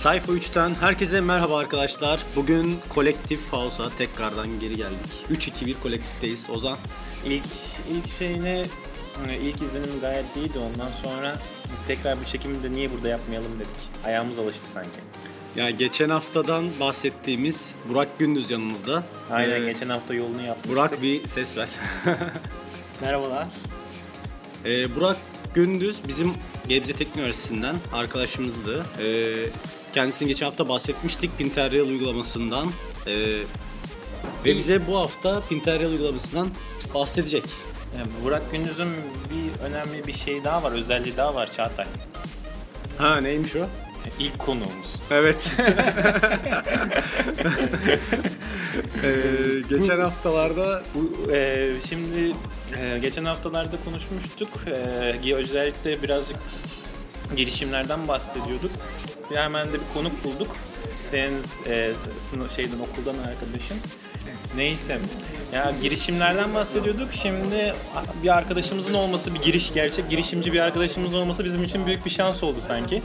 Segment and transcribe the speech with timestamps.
[0.00, 2.20] Sayfa 3'ten herkese merhaba arkadaşlar.
[2.36, 4.98] Bugün Kolektif House'a tekrardan geri geldik.
[5.32, 6.50] 3-2-1 kolektifteyiz.
[6.50, 6.78] Ozan.
[7.26, 7.44] İlk
[7.90, 8.66] ilk şeyine
[9.18, 10.58] hani ilk izlenim gayet iyiydi.
[10.58, 11.36] Ondan sonra
[11.86, 13.88] tekrar bu çekimi de niye burada yapmayalım dedik.
[14.04, 15.00] Ayağımız alıştı sanki.
[15.56, 19.02] Ya geçen haftadan bahsettiğimiz Burak Gündüz yanımızda.
[19.30, 20.72] Aynen Ee, geçen hafta yolunu yapmıştık.
[20.72, 21.68] Burak bir ses ver.
[23.00, 23.46] merhabalar.
[24.64, 25.16] Ee, Burak
[25.54, 26.32] Gündüz bizim
[26.68, 28.86] Gebze Teknik Üniversitesi'nden arkadaşımızdı.
[28.98, 29.34] Ee,
[29.94, 32.66] kendisini geçen hafta bahsetmiştik Pinterreal uygulamasından.
[33.06, 33.12] Ee,
[34.44, 36.48] ve bize bu hafta Pinterreal uygulamasından
[36.94, 37.44] bahsedecek.
[37.98, 38.88] Yani Burak Gündüz'ün
[39.30, 41.86] bir önemli bir şey daha var, özelliği daha var Çağatay.
[42.98, 43.66] Ha neymiş o?
[44.18, 45.02] İlk konuğumuz.
[45.10, 45.50] Evet.
[49.04, 52.32] Ee, geçen haftalarda Bu, e, şimdi
[52.78, 54.48] e, geçen haftalarda konuşmuştuk.
[55.26, 56.36] E, özellikle birazcık
[57.36, 58.70] girişimlerden bahsediyorduk.
[59.30, 60.56] Bir hemen de bir konuk bulduk.
[61.10, 61.92] Senin e,
[62.56, 63.76] şeyden okuldan arkadaşın.
[64.56, 64.98] Neyse.
[65.52, 67.08] Ya girişimlerden bahsediyorduk.
[67.12, 67.74] Şimdi
[68.22, 72.42] bir arkadaşımızın olması, bir giriş gerçek girişimci bir arkadaşımızın olması bizim için büyük bir şans
[72.42, 73.02] oldu sanki.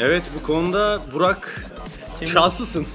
[0.00, 1.70] evet bu konuda Burak
[2.22, 2.86] Şimdi- şanslısın.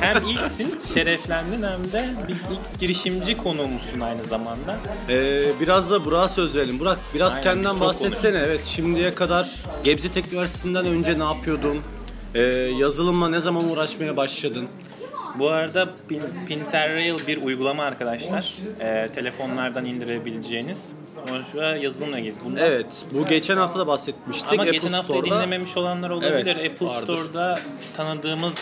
[0.00, 4.78] hem ilksin, şereflendin hem de bir ilk girişimci konuğumuzsun aynı zamanda.
[5.08, 6.80] Ee, biraz da Burak'a söz verelim.
[6.80, 8.38] Burak biraz Aynen, kendinden bahsetsene.
[8.38, 9.50] Evet şimdiye kadar
[9.84, 11.78] Gebze Teknik Üniversitesi'nden önce ne yapıyordun?
[12.34, 12.42] Ee,
[12.78, 14.68] yazılımla ne zaman uğraşmaya başladın?
[15.38, 18.54] Bu arada Pin- Pinterrail bir uygulama arkadaşlar.
[18.80, 20.88] Ee, telefonlardan indirebileceğiniz.
[21.28, 22.34] Sonuçta yazılımla ilgili.
[22.44, 24.52] Bunlar- Evet bu geçen hafta da bahsetmiştik.
[24.52, 26.56] Ama Apple geçen hafta Store'da- dinlememiş olanlar olabilir.
[26.60, 27.02] Evet, Apple vardır.
[27.02, 27.54] Store'da
[27.96, 28.54] tanıdığımız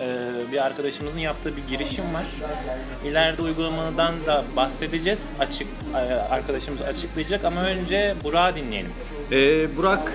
[0.00, 0.06] e,
[0.52, 2.24] bir arkadaşımızın yaptığı bir girişim var.
[3.06, 5.32] İleride uygulamadan da bahsedeceğiz.
[5.40, 8.92] Açık e, arkadaşımız açıklayacak ama önce Burak'ı dinleyelim.
[9.32, 10.12] Ee, Burak,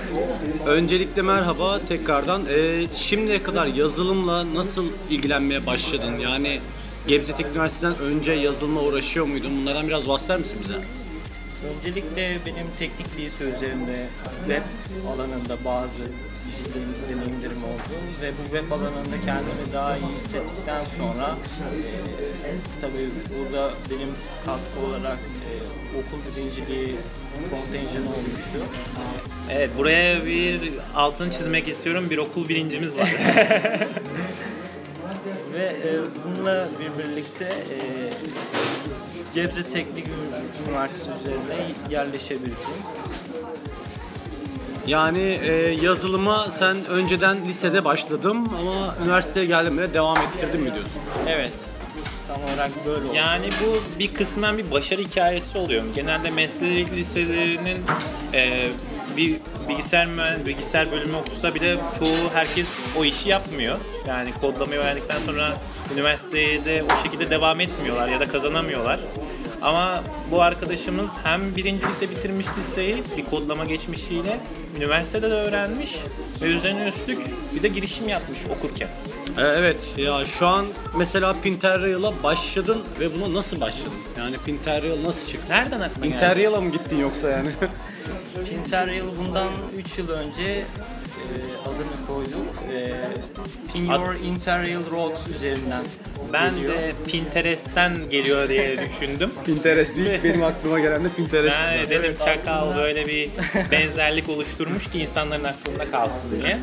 [0.66, 2.42] öncelikle merhaba tekrardan.
[2.50, 6.20] Ee, şimdiye kadar yazılımla nasıl ilgilenmeye başladın?
[6.20, 6.60] Yani
[7.08, 9.52] Gebze Teknik Üniversitesi'nden önce yazılımla uğraşıyor muydun?
[9.62, 10.80] Bunlardan biraz bahseder misin bize?
[11.78, 14.08] Öncelikle benim teknik lise üzerinde
[14.48, 14.62] web
[15.08, 16.04] alanında bazı
[17.10, 21.36] deneyimlerim oldu ve bu web alanında kendimi daha iyi hissettikten sonra
[22.46, 22.52] e,
[22.82, 24.10] tabii burada benim
[24.46, 25.18] katkı olarak
[26.00, 26.96] okul birinciliği
[27.50, 28.60] kontenjanı olmuştu.
[29.52, 30.62] Evet buraya bir
[30.96, 32.08] altını çizmek istiyorum.
[32.10, 33.16] Bir okul birincimiz var.
[35.54, 37.78] Ve e, bununla bir birlikte e,
[39.36, 40.06] Gebze Teknik
[40.68, 42.56] Üniversitesi üzerine yerleşebildim.
[44.88, 45.52] Yani e,
[45.82, 51.02] yazılıma sen önceden lisede başladım ama üniversiteye geldiğimde devam ettirdim mi diyorsun?
[51.28, 51.54] Evet,
[52.34, 53.16] tam olarak böyle oldu.
[53.16, 55.84] Yani bu bir kısmen bir başarı hikayesi oluyor.
[55.96, 57.78] Genelde meslek liselerinin
[58.34, 58.68] e,
[59.18, 59.36] bir
[59.70, 60.08] bilgisayar
[60.46, 62.68] bilgisayar bölümü okusa bile çoğu herkes
[63.00, 63.78] o işi yapmıyor.
[64.08, 65.54] Yani kodlamayı öğrendikten sonra
[65.94, 69.00] üniversitede o şekilde devam etmiyorlar ya da kazanamıyorlar.
[69.62, 74.40] Ama bu arkadaşımız hem birincilikte bitirmiş liseyi bir kodlama geçmişiyle
[74.78, 75.96] üniversitede de öğrenmiş
[76.42, 77.20] ve üzerine üstlük
[77.56, 78.88] bir de girişim yapmış okurken.
[79.38, 80.66] E, evet ya şu an
[80.98, 83.92] mesela Pinterreal'a başladın ve buna nasıl başladın?
[84.18, 85.46] Yani Pinterreal nasıl çıktı?
[85.50, 86.20] Nereden aklına geldi?
[86.20, 87.50] Pinterreal'a mı gittin yoksa yani?
[88.50, 89.48] Pinterrail bundan
[89.78, 90.66] 3 yıl önce
[91.76, 92.74] adını koyduk.
[92.74, 92.94] E,
[93.74, 95.84] Pin Your Interrail Roads üzerinden
[96.34, 96.74] Ben geliyor.
[96.74, 99.32] de Pinterest'ten geliyor diye düşündüm.
[99.46, 101.56] Pinterest değil benim aklıma gelen de Pinterest.
[101.60, 101.90] Ben zaten.
[101.90, 103.30] dedim Evet, çakal aslında- böyle bir
[103.72, 106.58] benzerlik oluşturmuş ki insanların aklında kalsın diye.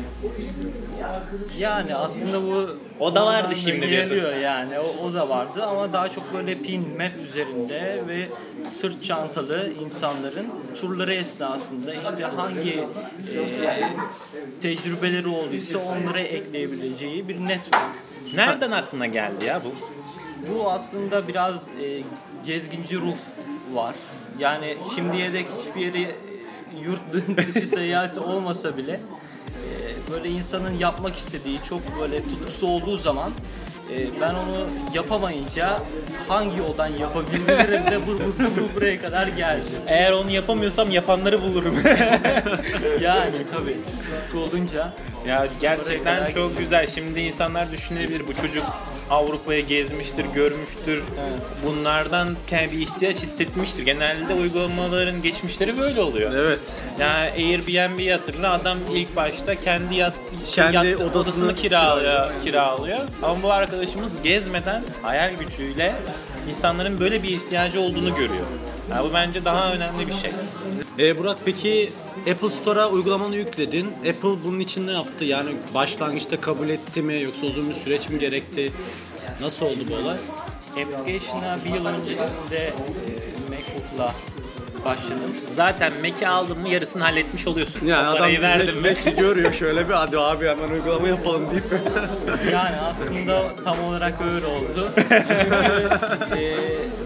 [1.59, 6.09] Yani aslında bu O da vardı şimdi geliyor yani o, o da vardı ama daha
[6.09, 8.27] çok böyle pin map üzerinde ve
[8.69, 10.47] sırt çantalı insanların
[10.81, 12.79] turları esnasında işte hangi
[13.35, 13.83] e,
[14.61, 17.83] tecrübeleri olduysa onlara ekleyebileceği bir network.
[18.35, 19.73] Nereden aklına geldi ya bu?
[20.53, 22.03] Bu aslında biraz e,
[22.45, 23.17] gezginci ruh
[23.73, 23.95] var.
[24.39, 26.15] Yani şimdiye dek hiçbir yere e,
[26.81, 27.01] yurt
[27.37, 28.99] dışı seyahati olmasa bile
[30.11, 33.31] böyle insanın yapmak istediği çok böyle tutkusu olduğu zaman
[33.93, 35.79] e, ben onu yapamayınca
[36.27, 39.63] hangi yoldan yapabilirim de bu, bu, bu buraya kadar geldi.
[39.87, 41.75] Eğer onu yapamıyorsam yapanları bulurum.
[43.01, 43.77] Yani tabii
[44.23, 44.93] tutku olunca
[45.27, 46.87] ya gerçekten çok güzel.
[46.87, 48.63] Şimdi insanlar düşünebilir bu çocuk
[49.09, 51.03] Avrupa'ya gezmiştir, görmüştür.
[51.65, 53.83] Bunlardan kendi bir ihtiyaç hissetmiştir.
[53.85, 56.31] Genelde uygulamaların geçmişleri böyle oluyor.
[56.35, 56.59] Evet.
[56.99, 60.13] Yani Airbnb hatırla adam ilk başta kendi yat,
[60.53, 62.99] Kendi yat- odasını odasını kiralıyor, kiralıyor.
[63.23, 65.95] Ama bu arkadaşımız gezmeden hayal gücüyle
[66.49, 68.45] insanların böyle bir ihtiyacı olduğunu görüyor.
[68.91, 70.31] Yani bu bence daha önemli bir şey.
[70.99, 71.89] E, Burak peki
[72.31, 73.87] Apple Store'a uygulamanı yükledin.
[73.87, 75.25] Apple bunun için ne yaptı?
[75.25, 78.71] Yani başlangıçta kabul etti mi yoksa uzun bir süreç mi gerekti?
[79.41, 80.17] Nasıl oldu bu olay?
[80.71, 82.73] Application'a bir yıl öncesinde e,
[83.49, 84.15] MacBook'la
[84.85, 85.35] başladım.
[85.51, 87.87] Zaten Mac'i aldın mı yarısını halletmiş oluyorsun.
[87.87, 88.81] Yani o adam parayı direkt mi?
[88.81, 91.63] Mac'i görüyor şöyle bir hadi abi hemen uygulama yapalım deyip.
[92.53, 94.91] Yani aslında tam olarak öyle oldu.
[94.95, 96.55] Çünkü e,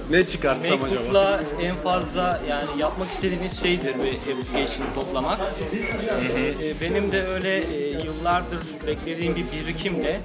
[0.10, 1.00] ne çıkartsam acaba?
[1.02, 5.40] MacBook'la en fazla yani yapmak istediğiniz şeydir bir application toplamak.
[6.62, 10.20] E, benim de öyle e, yıllardır beklediğim bir birikimle e,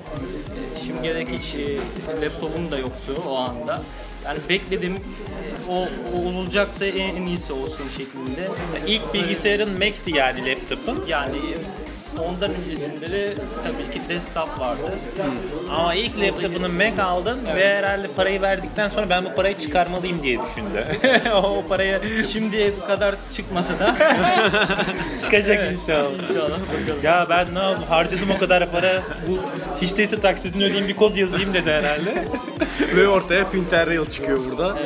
[0.86, 1.76] şimdiye dek hiç e,
[2.24, 3.82] laptopum da yoktu o anda.
[4.24, 4.94] Yani bekledim
[5.68, 8.48] o, o olacaksa en, en iyisi olsun şeklinde.
[8.86, 11.04] İlk bilgisayarın Mac'ti yani laptopun.
[11.08, 11.36] Yani
[12.18, 14.92] ondan öncesinde de tabii ki desktop vardı.
[15.70, 20.38] Ama ilk laptopunu Mac aldın ve herhalde parayı verdikten sonra ben bu parayı çıkarmalıyım diye
[20.42, 20.84] düşündü.
[21.34, 22.00] o parayı
[22.32, 23.96] Şimdiye kadar çıkmasa da
[25.24, 26.10] çıkacak inşallah.
[26.30, 27.02] inşallah bakalım.
[27.02, 29.38] Ya ben ne yapayım harcadım o kadar para bu
[29.82, 32.24] hiç değilse taksitini ödeyeyim bir kod yazayım dedi herhalde.
[32.96, 34.78] Ve ortaya Pinterrail çıkıyor burada.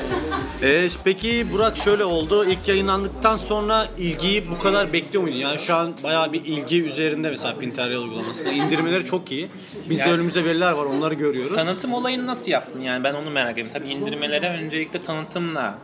[0.62, 2.44] Ee, peki Burak şöyle oldu.
[2.44, 5.38] İlk yayınlandıktan sonra ilgiyi bu kadar bekliyor muydun?
[5.38, 6.76] Yani şu an bayağı bir ilgi
[7.22, 8.50] üzerinde mesela Pinterrail uygulamasında.
[8.50, 9.48] İndirmeleri çok iyi.
[9.90, 11.56] Biz de Yani- önümüzde veriler var onları görüyoruz.
[11.56, 13.72] Tanıtım olayını nasıl yaptın yani ben onu merak ediyorum.
[13.72, 15.78] Tabii indirmelere öncelikle tanıtımla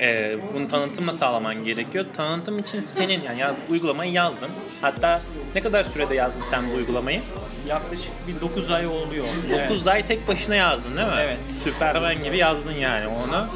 [0.00, 2.04] e, bunu tanıtımla sağlaman gerekiyor.
[2.16, 4.48] Tanıtım için senin yani yaz, uygulamayı yazdın.
[4.80, 5.20] Hatta
[5.54, 7.20] ne kadar sürede yazdın sen bu uygulamayı?
[7.68, 9.24] Yaklaşık bir 9 ay oluyor.
[9.70, 11.14] 9 ay tek başına yazdın değil mi?
[11.20, 11.38] Evet.
[11.64, 13.46] Süpermen gibi yazdın yani onu.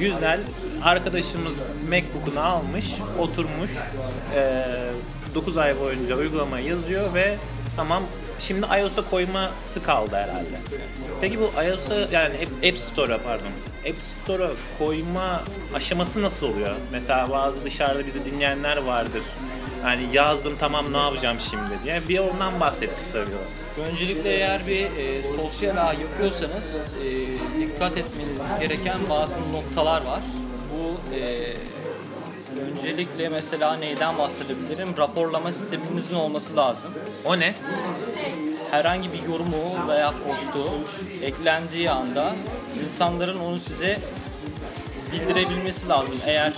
[0.00, 0.40] Güzel.
[0.84, 1.54] Arkadaşımız
[1.90, 2.86] Macbook'unu almış,
[3.18, 3.70] oturmuş.
[5.34, 7.36] 9 ay boyunca uygulamayı yazıyor ve
[7.76, 8.02] tamam
[8.38, 10.58] şimdi iOS'a koyması kaldı herhalde.
[11.20, 13.50] Peki bu iOS'a yani App- Store'a pardon.
[13.90, 15.42] App Store'a koyma
[15.74, 16.70] aşaması nasıl oluyor?
[16.92, 19.22] Mesela bazı dışarıda bizi dinleyenler vardır.
[19.84, 22.00] Yani yazdım tamam ne yapacağım şimdi diye.
[22.08, 23.82] Bir ondan bahset kısa bir.
[23.82, 30.20] Öncelikle eğer bir e, sosyal ağ yapıyorsanız e, dikkat etmeniz gereken bazı noktalar var.
[30.72, 31.52] Bu e,
[32.78, 34.96] öncelikle mesela neyden bahsedebilirim?
[34.98, 36.90] Raporlama sisteminizin olması lazım.
[37.24, 37.54] O ne?
[38.70, 40.70] Herhangi bir yorumu veya postu
[41.22, 42.34] eklendiği anda
[42.84, 43.98] insanların onu size
[45.12, 46.18] bildirebilmesi lazım.
[46.26, 46.52] Eğer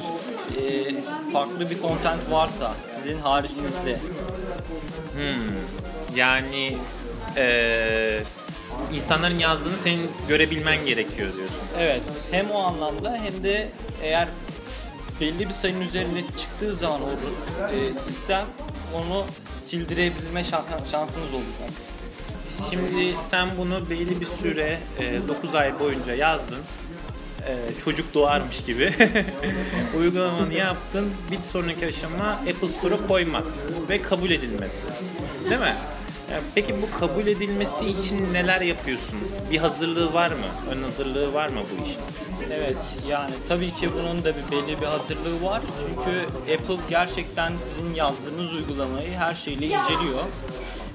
[0.60, 0.94] e,
[1.32, 3.98] farklı bir content varsa sizin haricinizde
[6.16, 6.76] Yani
[7.36, 8.22] eee,
[8.94, 11.56] insanların yazdığını senin görebilmen gerekiyor diyorsun.
[11.78, 13.68] Evet, hem o anlamda hem de
[14.02, 14.28] eğer
[15.20, 17.10] belli bir sayının üzerinde çıktığı zaman o
[17.74, 18.44] e, sistem
[18.94, 19.24] onu
[19.54, 21.70] sildirebilme şans- şansınız olacak.
[22.70, 24.78] Şimdi sen bunu belli bir süre
[25.28, 26.58] 9 ay boyunca yazdın.
[27.48, 28.92] E, çocuk doğarmış gibi
[29.98, 31.10] uygulamanı yaptın.
[31.30, 33.44] Bir sonraki aşama Apple Store'a koymak
[33.88, 34.86] ve kabul edilmesi.
[35.50, 35.74] Değil mi?
[36.54, 39.18] Peki bu kabul edilmesi için neler yapıyorsun?
[39.50, 40.70] Bir hazırlığı var mı?
[40.70, 42.00] Ön hazırlığı var mı bu işin?
[42.52, 42.76] Evet,
[43.08, 45.60] yani tabii ki bunun da bir belli bir hazırlığı var.
[45.80, 46.20] Çünkü
[46.54, 50.24] Apple gerçekten sizin yazdığınız uygulamayı her şeyle inceliyor.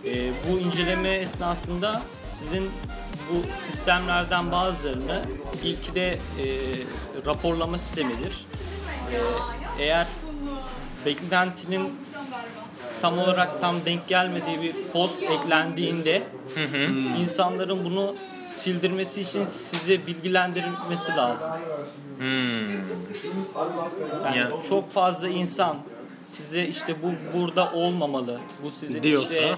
[0.06, 2.02] E, bu inceleme esnasında
[2.34, 2.70] sizin
[3.30, 5.22] bu sistemlerden bazılarını
[5.64, 6.18] ilki de e,
[7.26, 8.46] raporlama sistemidir.
[9.80, 10.08] E, eğer
[11.06, 11.94] beklentinin
[13.02, 16.24] tam olarak tam denk gelmediği bir post eklendiğinde
[17.20, 21.52] insanların bunu sildirmesi için size bilgilendirilmesi lazım.
[24.26, 25.78] Yani Ya- çok fazla insan
[26.22, 28.40] size işte bu burada olmamalı.
[28.64, 29.34] Bu sizin Diyorsa?
[29.34, 29.56] işte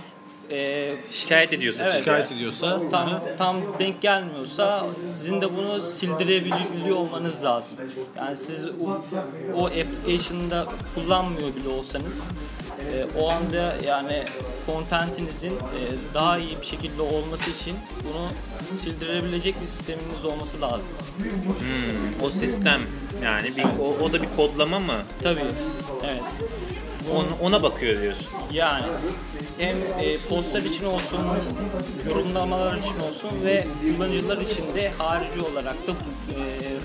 [0.52, 1.84] e, Şikayet ediyorsun.
[1.84, 1.98] Evet.
[1.98, 7.78] Şikayet ediyorsa tam tam denk gelmiyorsa sizin de bunu sildirebiliyor olmanız lazım.
[8.18, 9.02] Yani siz o,
[9.56, 12.30] o application'da kullanmıyor bile olsanız
[12.94, 14.24] e, o anda yani
[14.66, 15.80] contentinizin e,
[16.14, 18.28] daha iyi bir şekilde olması için bunu
[18.62, 20.90] sildirebilecek bir sisteminiz olması lazım.
[22.24, 22.82] O sistem
[23.24, 24.94] yani bir, o, o da bir kodlama mı?
[25.24, 25.40] Tabii.
[26.06, 26.50] Evet.
[27.16, 28.28] Ona, ona bakıyor diyorsun.
[28.54, 28.86] Yani
[29.58, 31.20] hem e, postlar için olsun,
[32.10, 36.36] yorumlamalar için olsun ve kullanıcılar için de harici olarak da e,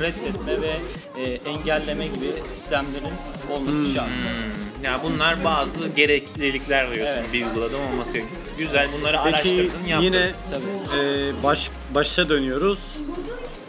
[0.00, 0.76] reddetme ve
[1.22, 3.14] e, engelleme gibi sistemlerin
[3.52, 4.06] olması şart.
[4.08, 4.84] Hmm.
[4.84, 7.32] Ya bunlar bazı gereklilikler diyorsun Evet.
[7.32, 8.18] bir uyguladığım olması.
[8.58, 10.04] Güzel bunları Peki araştırdın yaptın.
[10.06, 11.02] yine Tabii.
[11.04, 12.78] e, baş, başa dönüyoruz.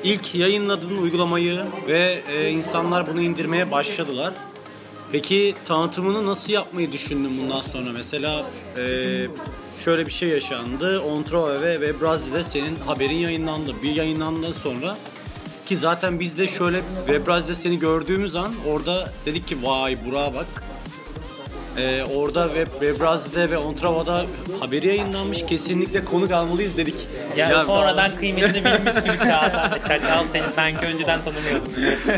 [0.04, 4.34] İlk yayınladığın uygulamayı ve e, insanlar bunu indirmeye başladılar.
[5.14, 7.92] Peki tanıtımını nasıl yapmayı düşündün bundan sonra?
[7.92, 8.46] Mesela
[8.78, 8.84] e,
[9.86, 11.02] şöyle bir şey yaşandı.
[11.02, 13.74] Ontrova ve Webrazi'de senin haberin yayınlandı.
[13.84, 14.98] Bir yayınlandığı sonra
[15.66, 20.48] Ki zaten biz de şöyle Webraz'da seni gördüğümüz an orada dedik ki vay Burak'a bak.
[21.78, 24.26] Ee, orada Web, Webraz'da ve Ontrava'da
[24.60, 25.46] haberi yayınlanmış.
[25.46, 26.96] Kesinlikle konuk almalıyız dedik.
[27.38, 29.82] Yani Ya, sonradan kıymetini bilmiş gibi Çağatay.
[29.88, 31.72] Çakal seni sanki önceden tanımıyordum.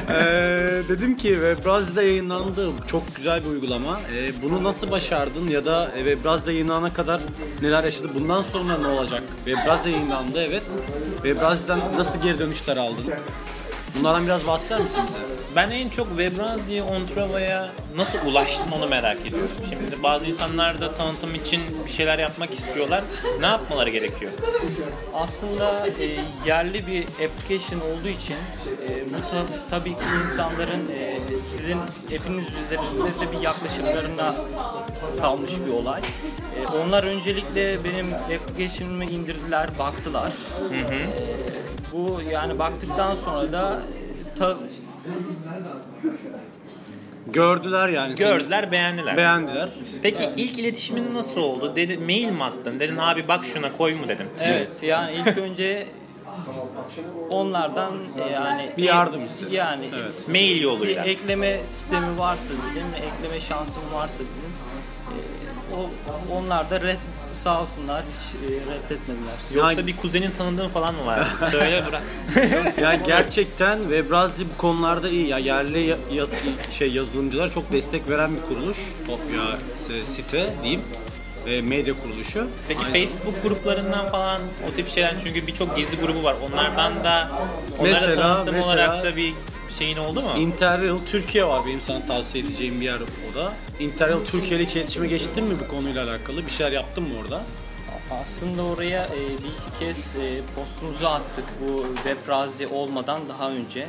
[0.09, 2.69] Ee, dedim ki Webraz'da yayınlandı.
[2.87, 3.99] Çok güzel bir uygulama.
[4.15, 7.21] Ee, bunu nasıl başardın ya da e, Webraz'da yayınlanana kadar
[7.61, 8.07] neler yaşadı?
[8.19, 9.23] Bundan sonra ne olacak?
[9.45, 10.63] Webraz'da yayınlandı evet.
[11.15, 13.05] Webraz'dan nasıl geri dönüşler aldın?
[13.99, 15.17] Bunlardan biraz bahseder misin bize?
[15.55, 19.49] Ben en çok Webrazi'ye, Ontrava'ya nasıl ulaştım onu merak ediyorum.
[19.69, 23.03] Şimdi bazı insanlar da tanıtım için bir şeyler yapmak istiyorlar.
[23.39, 24.31] Ne yapmaları gerekiyor?
[25.13, 28.35] Aslında e, yerli bir application olduğu için
[28.89, 31.77] e, bu ta- tabii ki insanların e, sizin
[32.09, 34.35] hepiniz üzerinde de bir yaklaşımlarına
[35.21, 36.01] kalmış bir olay.
[36.01, 40.31] E, onlar öncelikle benim application'ımı indirdiler, baktılar.
[40.91, 40.97] E,
[41.95, 43.81] bu yani baktıktan sonra da
[44.39, 44.57] ta-
[47.27, 48.17] Gördüler yani.
[48.17, 48.27] seni.
[48.27, 49.17] Gördüler, beğendiler.
[49.17, 49.69] Beğendiler.
[50.01, 51.75] Peki ilk iletişimin nasıl oldu?
[51.75, 52.79] Dedi, mail mi attın?
[52.79, 54.27] Dedin abi bak şuna koy mu dedim.
[54.41, 55.87] Evet yani ilk önce
[57.31, 57.93] onlardan
[58.27, 59.51] e, yani Bir yardım istedin.
[59.51, 60.27] Yani Evet.
[60.27, 61.03] Mail bir yoluyla.
[61.03, 64.53] ekleme sistemi varsa dedim, ekleme şansım varsa dedim.
[65.11, 65.89] E, o
[66.37, 66.97] onlar da red
[67.35, 69.33] sağ olsunlar hiç e, reddetmediler.
[69.53, 71.27] Yoksa Yani- bir kuzenin tanıdığın falan mı var?
[71.51, 72.01] Söyle bırak.
[72.81, 75.27] Yani gerçekten Webrazi bu konularda iyi.
[75.27, 76.25] Ya yerli ya- ya-
[76.71, 78.77] şey yazılımcılar çok destek veren bir kuruluş.
[79.07, 79.43] Topya
[80.01, 80.81] e, site diyeyim.
[81.47, 82.47] E, medya kuruluşu.
[82.67, 86.35] Peki Aynı- Facebook gruplarından falan o tip şeyler çünkü birçok gezi grubu var.
[86.51, 87.27] Onlardan da
[87.79, 89.33] onlara Mesela- tanıtım mesela- olarak da bir
[89.79, 90.29] şeyin oldu mu?
[90.39, 92.99] Interrail Türkiye var benim sana tavsiye edeceğim bir yer
[93.31, 93.53] o da.
[93.79, 96.45] Interrail Türkiye ile hiç iletişime geçtin mi bu konuyla alakalı?
[96.45, 97.41] Bir şeyler yaptın mı orada?
[98.21, 103.79] Aslında oraya e, bir iki kez e, postumuzu attık bu Webrazi olmadan daha önce.
[103.79, 103.87] E,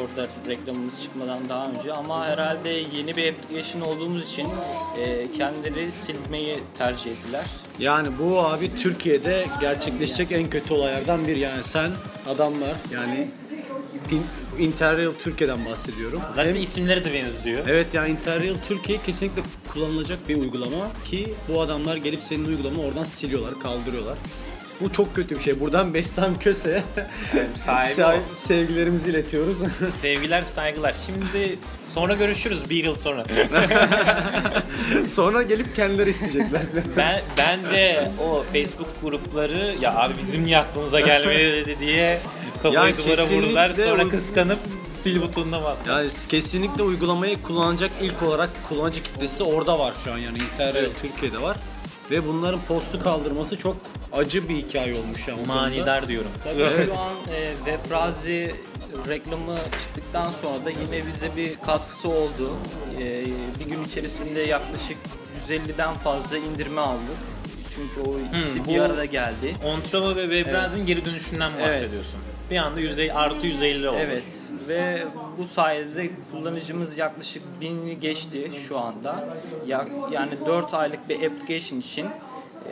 [0.00, 4.48] orada reklamımız çıkmadan daha önce ama herhalde yeni bir application olduğumuz için
[4.98, 7.44] e, kendileri silmeyi tercih ettiler.
[7.78, 11.38] Yani bu abi Türkiye'de gerçekleşecek en kötü olaylardan biri.
[11.38, 11.90] Yani sen
[12.28, 13.28] adamlar yani
[14.10, 14.24] In-
[14.58, 16.20] Interrail Türkiye'den bahsediyorum.
[16.30, 17.66] Zaten isimleri de benziyor.
[17.66, 19.42] Evet yani Interrail Türkiye kesinlikle
[19.72, 24.18] kullanılacak bir uygulama ki bu adamlar gelip senin uygulamanı oradan siliyorlar, kaldırıyorlar.
[24.80, 25.60] Bu çok kötü bir şey.
[25.60, 26.82] Buradan Bestan Köse'ye
[27.64, 29.58] sahibi sevgilerimizi iletiyoruz.
[30.02, 30.94] Sevgiler, saygılar.
[31.06, 31.58] Şimdi
[31.94, 33.24] sonra görüşürüz bir yıl sonra.
[35.08, 36.62] Sonra gelip kendileri isteyecekler.
[36.96, 42.20] Ben bence o Facebook grupları ya abi bizim niye aklımıza gelmedi diye
[42.62, 43.74] kafayı Ya duvara kesinlikle vurdular.
[43.74, 44.58] Sonra kıskanıp
[45.02, 45.90] sil butonuna bastı.
[45.90, 51.42] yani kesinlikle uygulamayı kullanacak ilk olarak kullanıcı kitlesi orada var şu an yani Interrail Türkiye'de
[51.42, 51.56] var.
[52.10, 53.76] Ve bunların postu kaldırması çok
[54.12, 55.36] acı bir hikaye olmuş yani.
[55.36, 55.54] konuda.
[55.54, 56.30] Manidar diyorum.
[56.44, 58.54] Tabii şu an e, Webrazi
[59.08, 62.50] reklamı çıktıktan sonra da yine bize bir katkısı oldu.
[63.00, 63.24] E,
[63.60, 64.96] bir gün içerisinde yaklaşık
[65.48, 67.16] 150'den fazla indirme aldık.
[67.74, 69.54] Çünkü o ikisi Hmm, bir arada geldi.
[69.64, 72.14] Ontrova ve Webraz'ın geri dönüşünden bahsediyorsun.
[72.52, 73.98] Bir anda 150 artı 150 oldu.
[74.00, 75.04] Evet ve
[75.38, 79.28] bu sayede kullanıcımız yaklaşık 1000'i geçti şu anda.
[79.66, 82.06] Ya, yani 4 aylık bir application için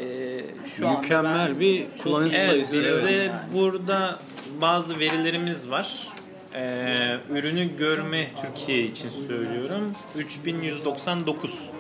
[0.00, 0.40] e,
[0.76, 2.72] şu Mükemmel bir çok kullanıcı Evet, sayısı.
[2.76, 4.18] bizde burada
[4.60, 6.08] bazı verilerimiz var.
[6.54, 9.94] Ee, ürünü görme Türkiye için söylüyorum.
[10.16, 11.70] 3199.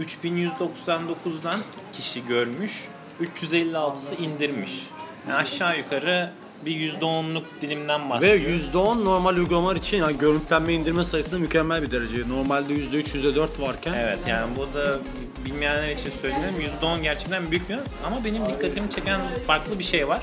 [0.00, 1.60] 3199'dan
[1.92, 2.88] kişi görmüş.
[3.20, 4.86] 356'sı indirmiş.
[5.28, 6.32] Yani aşağı yukarı
[6.66, 8.74] bir %10'luk dilimden Ve bahsediyoruz.
[8.74, 12.28] %10 normal uygulamalar için yani görüntülenme indirme sayısında mükemmel bir derece.
[12.28, 14.98] Normalde %3, %4 varken Evet yani bu da
[15.46, 20.22] bilmeyenler için söyleyeyim %10 gerçekten büyük bir ama benim dikkatimi çeken farklı bir şey var.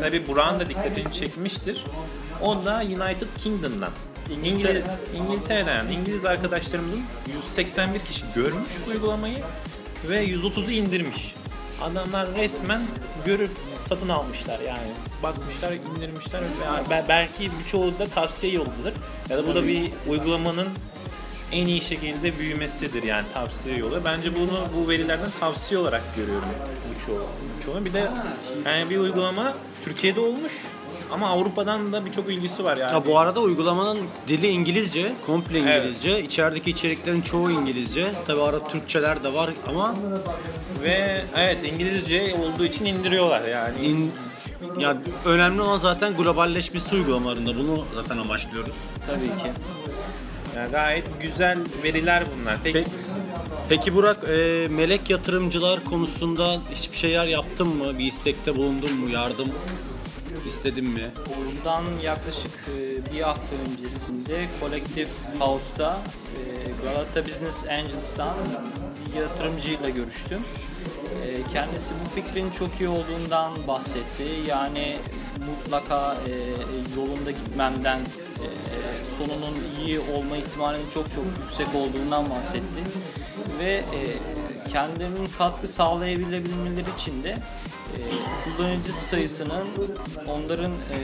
[0.00, 1.84] Tabi Burak'ın da dikkatini çekmiştir.
[2.42, 3.90] O da United Kingdom'dan.
[4.44, 4.84] İngiliz,
[5.16, 7.02] İngiltere'den yani İngiliz arkadaşlarımızın
[7.34, 9.36] 181 kişi görmüş bu uygulamayı
[10.08, 11.34] ve 130'u indirmiş.
[11.82, 12.82] Adamlar resmen
[13.26, 13.50] görüp
[13.94, 14.90] satın almışlar yani.
[15.22, 16.40] Bakmışlar, indirmişler.
[16.64, 18.92] Yani be- belki birçoğu da tavsiye yoludur.
[19.30, 20.68] Ya da bu da bir uygulamanın
[21.52, 24.00] en iyi şekilde büyümesidir yani tavsiye yolu.
[24.04, 26.48] Bence bunu bu verilerden tavsiye olarak görüyorum
[26.88, 27.26] bu çoğu.
[27.64, 27.84] çoğu.
[27.84, 28.10] Bir de
[28.66, 30.52] yani bir uygulama Türkiye'de olmuş
[31.12, 32.92] ama Avrupa'dan da birçok ilgisi var yani.
[32.92, 36.22] Ha, bu arada uygulamanın dili İngilizce, komple İngilizce.
[36.22, 38.12] İçerideki içeriklerin çoğu İngilizce.
[38.26, 39.94] Tabi ara Türkçeler de var ama
[40.82, 43.86] Ve evet İngilizce olduğu için indiriyorlar yani.
[43.86, 44.12] in,
[44.78, 47.50] ya önemli olan zaten globalleşmesi uygulamalarında.
[47.58, 48.74] Bunu zaten amaçlıyoruz.
[49.06, 49.52] Tabii ki.
[50.56, 52.62] Yani gayet güzel veriler bunlar.
[52.62, 52.90] Tek Peki,
[53.68, 57.98] peki Burak, e, melek yatırımcılar konusunda hiçbir şeyler yaptın mı?
[57.98, 59.10] Bir istekte bulundun mu?
[59.10, 59.48] Yardım
[60.52, 61.10] istedin mi?
[61.36, 65.98] bundan yaklaşık e, bir hafta öncesinde Collective House'da
[66.36, 66.40] e,
[66.84, 68.36] Galata Business Angels'tan
[69.06, 70.40] bir yatırımcıyla görüştüm.
[71.24, 74.24] E, Kendisi bu fikrin çok iyi olduğundan bahsetti.
[74.48, 74.96] Yani
[75.48, 76.16] mutlaka
[76.96, 78.00] yolunda gitmemden,
[79.18, 79.54] sonunun
[79.84, 82.82] iyi olma ihtimalinin çok çok yüksek olduğundan bahsetti.
[83.60, 83.82] Ve
[84.72, 87.36] kendilerinin katkı sağlayabilebilmeleri için de
[88.44, 89.66] kullanıcı sayısının
[90.28, 90.98] onların e,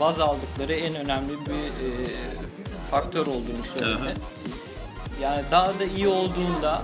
[0.00, 1.88] baz aldıkları en önemli bir e,
[2.90, 4.14] faktör olduğunu söyledi.
[5.22, 6.82] Yani daha da iyi olduğunda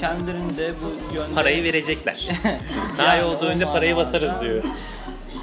[0.00, 2.28] kendilerinde bu yönde Parayı verecekler.
[2.98, 4.64] Daha iyi olduğunda parayı basarız diyor.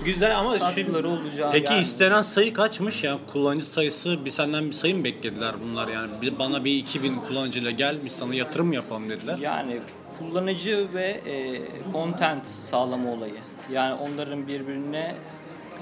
[0.06, 3.18] Güzel ama katkıları olacağı Peki yani- istenen sayı kaçmış ya?
[3.34, 6.12] Kullanıcı sayısı bir senden bir sayı mı beklediler bunlar yani?
[6.22, 9.38] Bir, bana bir 2000 kullanıcıyla gel biz sana yatırım yapalım dediler.
[9.38, 9.80] Yani
[10.20, 13.34] kullanıcı ve e, content sağlama olayı.
[13.72, 15.16] Yani onların birbirine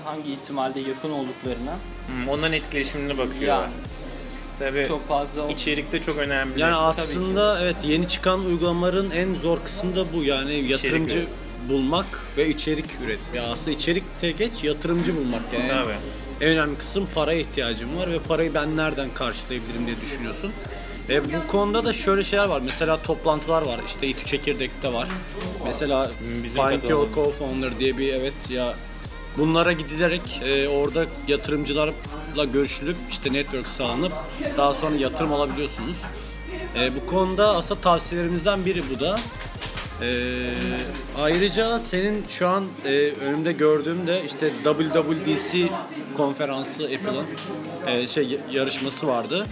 [0.06, 1.76] hangi ihtimalde yakın olduklarına
[2.08, 3.42] Hmm, onların etkileşimine bakıyor.
[3.42, 3.72] yani
[4.60, 6.60] Tabii çok fazla içerik de çok önemli.
[6.60, 11.28] Yani aslında evet yeni çıkan uygulamaların en zor kısmı da bu yani yatırımcı üret.
[11.70, 12.06] bulmak
[12.38, 13.20] ve içerik üret.
[13.36, 15.68] Ya aslında içerik de geç yatırımcı bulmak yani.
[15.70, 15.94] Tabii.
[16.42, 20.52] En önemli kısım paraya ihtiyacım var ve parayı ben nereden karşılayabilirim diye düşünüyorsun.
[21.10, 22.62] Ve bu konuda da şöyle şeyler var.
[22.66, 23.80] Mesela toplantılar var.
[23.86, 25.08] İşte İTÜ Çekirdek'te var.
[25.66, 26.12] Mesela
[26.44, 27.08] Bizim Find Your.
[27.08, 28.76] Co-Founder diye bir evet ya
[29.38, 34.14] bunlara gidilerek e, orada yatırımcılarla görüşülüp işte network sağlanıp
[34.58, 35.98] daha sonra yatırım alabiliyorsunuz.
[36.76, 39.20] E, bu konuda aslında tavsiyelerimizden biri bu da.
[40.02, 40.08] E,
[41.18, 42.90] ayrıca senin şu an e,
[43.22, 45.70] önümde gördüğüm de işte WWDC
[46.18, 47.26] konferansı Apple'ın
[47.88, 49.46] e, şey yarışması vardı.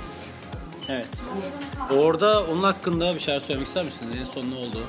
[0.89, 1.23] Evet.
[1.91, 4.05] Orada onun hakkında bir şeyler söylemek ister misin?
[4.19, 4.81] En son ne oldu?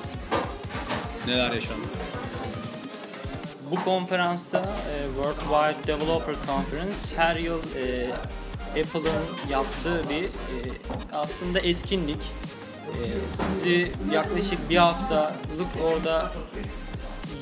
[1.27, 1.87] Neler yaşandı?
[3.71, 8.11] Bu konferansta e, Worldwide Developer Conference her yıl e,
[8.71, 10.29] Apple'ın yaptığı bir e,
[11.13, 12.21] aslında etkinlik.
[12.89, 16.33] E, sizi yaklaşık bir haftalık orada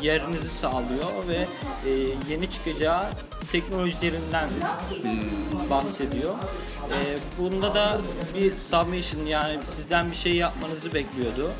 [0.03, 1.47] yerinizi sağlıyor ve
[1.87, 1.91] e,
[2.31, 3.05] yeni çıkacağı
[3.53, 4.49] teknolojilerinden
[5.71, 6.35] bahsediyor.
[6.91, 6.99] E,
[7.39, 8.01] bunda da
[8.35, 11.51] bir submission yani sizden bir şey yapmanızı bekliyordu.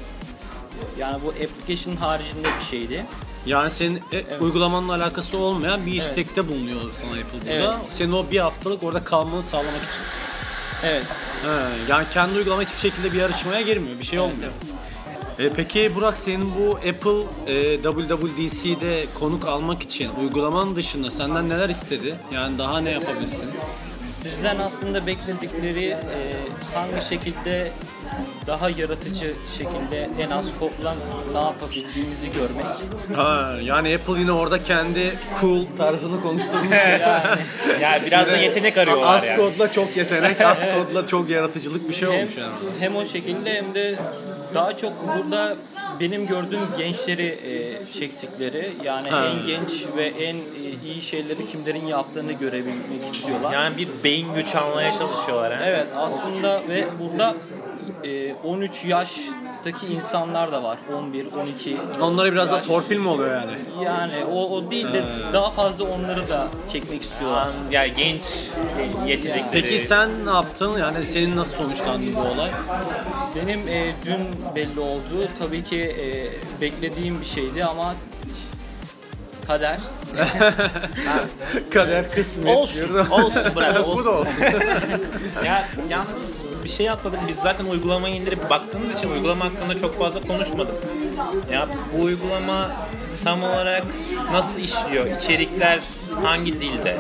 [0.99, 3.05] Yani bu application haricinde bir şeydi.
[3.47, 7.75] Yani senin e, uygulamanla alakası olmayan bir istekte bulunuyor sana Apple burada.
[7.75, 7.87] Evet.
[7.97, 10.03] Senin o bir haftalık orada kalmanı sağlamak için.
[10.83, 11.07] Evet.
[11.43, 13.99] He, yani kendi uygulama hiçbir şekilde bir yarışmaya girmiyor.
[13.99, 14.53] Bir şey olmuyor.
[15.39, 21.69] E, peki Burak senin bu Apple e, WWDC'de konuk almak için uygulamanın dışında senden neler
[21.69, 22.15] istedi?
[22.35, 23.47] Yani daha ne yapabilirsin?
[24.15, 25.97] Sizden aslında bekledikleri e,
[26.75, 27.73] hangi şekilde
[28.47, 30.95] daha yaratıcı şekilde en az kopla
[31.33, 32.65] ne yapabildiğimizi görmek.
[33.17, 36.69] Ha, yani Apple yine orada kendi cool tarzını konuşturmuş.
[37.83, 39.37] yani biraz da yetenek arıyorlar Az yani.
[39.37, 42.53] kodla çok yetenek, az kodla çok yaratıcılık bir şey Hem, olmuş yani.
[42.81, 43.99] hem o şekilde hem de
[44.55, 45.57] daha çok burada
[46.01, 49.27] benim gördüğüm gençleri e, çektikleri yani Ha.
[49.27, 50.41] en genç ve en e,
[50.87, 53.53] iyi şeyleri kimlerin yaptığını görebilmek istiyorlar.
[53.53, 55.55] Yani bir beyin güç almaya çalışıyorlar.
[55.55, 55.61] ha.
[55.67, 57.35] Evet aslında ve burada
[58.05, 60.79] e, 13 yaştaki insanlar da var.
[60.99, 61.77] 11, 12.
[62.01, 62.67] Onlara biraz da yaş.
[62.67, 63.59] torpil mi oluyor yani?
[63.85, 67.49] Yani o, o değil de daha fazla onları da çekmek istiyorlar.
[67.71, 68.25] Yani genç
[69.07, 69.51] yetenekleri.
[69.53, 70.79] Peki sen ne yaptın?
[70.79, 72.51] Yani senin nasıl sonuçlandı bu olay?
[73.37, 74.21] Benim e, dün
[74.55, 75.29] belli oldu.
[75.39, 77.95] Tabii ki e, beklediğim bir şeydi ama
[79.47, 79.79] kader.
[81.71, 82.57] Kader kısmet.
[82.57, 84.05] Olsun, olsun bırak, bu olsun.
[84.05, 84.35] da olsun.
[85.45, 87.21] Ya yalnız bir şey atladık.
[87.29, 90.75] Biz zaten uygulamayı indirip baktığımız için uygulama hakkında çok fazla konuşmadık.
[91.53, 92.71] Ya bu uygulama
[93.25, 93.85] tam olarak
[94.33, 95.07] nasıl işliyor?
[95.07, 95.81] İçerikler
[96.23, 96.97] hangi dilde?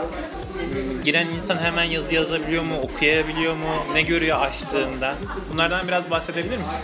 [1.04, 5.14] Giren insan hemen yazı yazabiliyor mu, okuyabiliyor mu, ne görüyor açtığında?
[5.52, 6.78] Bunlardan biraz bahsedebilir misin?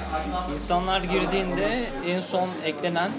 [0.55, 3.11] İnsanlar girdiğinde en son eklenen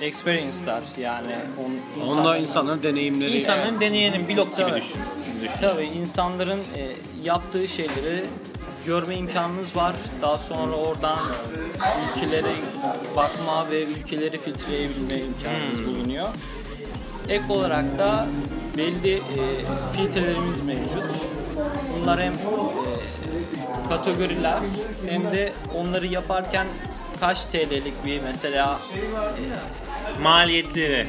[0.00, 3.36] experience'lar yani on, insanların- insanların deneyimleri.
[3.36, 5.00] İnsanların deneyenin blog gibi düşün.
[5.42, 5.60] düşün.
[5.60, 8.24] Tabii insanların e, yaptığı şeyleri
[8.86, 9.94] görme imkanınız var.
[10.22, 11.18] Daha sonra oradan
[12.16, 12.52] ülkelere
[13.16, 16.28] bakma ve ülkeleri filtreleyebilme imkanınız bulunuyor.
[17.28, 18.26] Ek olarak da
[18.76, 19.20] belli e,
[19.96, 21.04] filtrelerimiz mevcut.
[22.00, 22.38] Bunlar hem e,
[23.88, 24.58] kategoriler
[25.08, 26.66] hem de onları yaparken
[27.20, 28.78] kaç TL'lik bir mesela
[30.22, 31.06] Maliyetleri.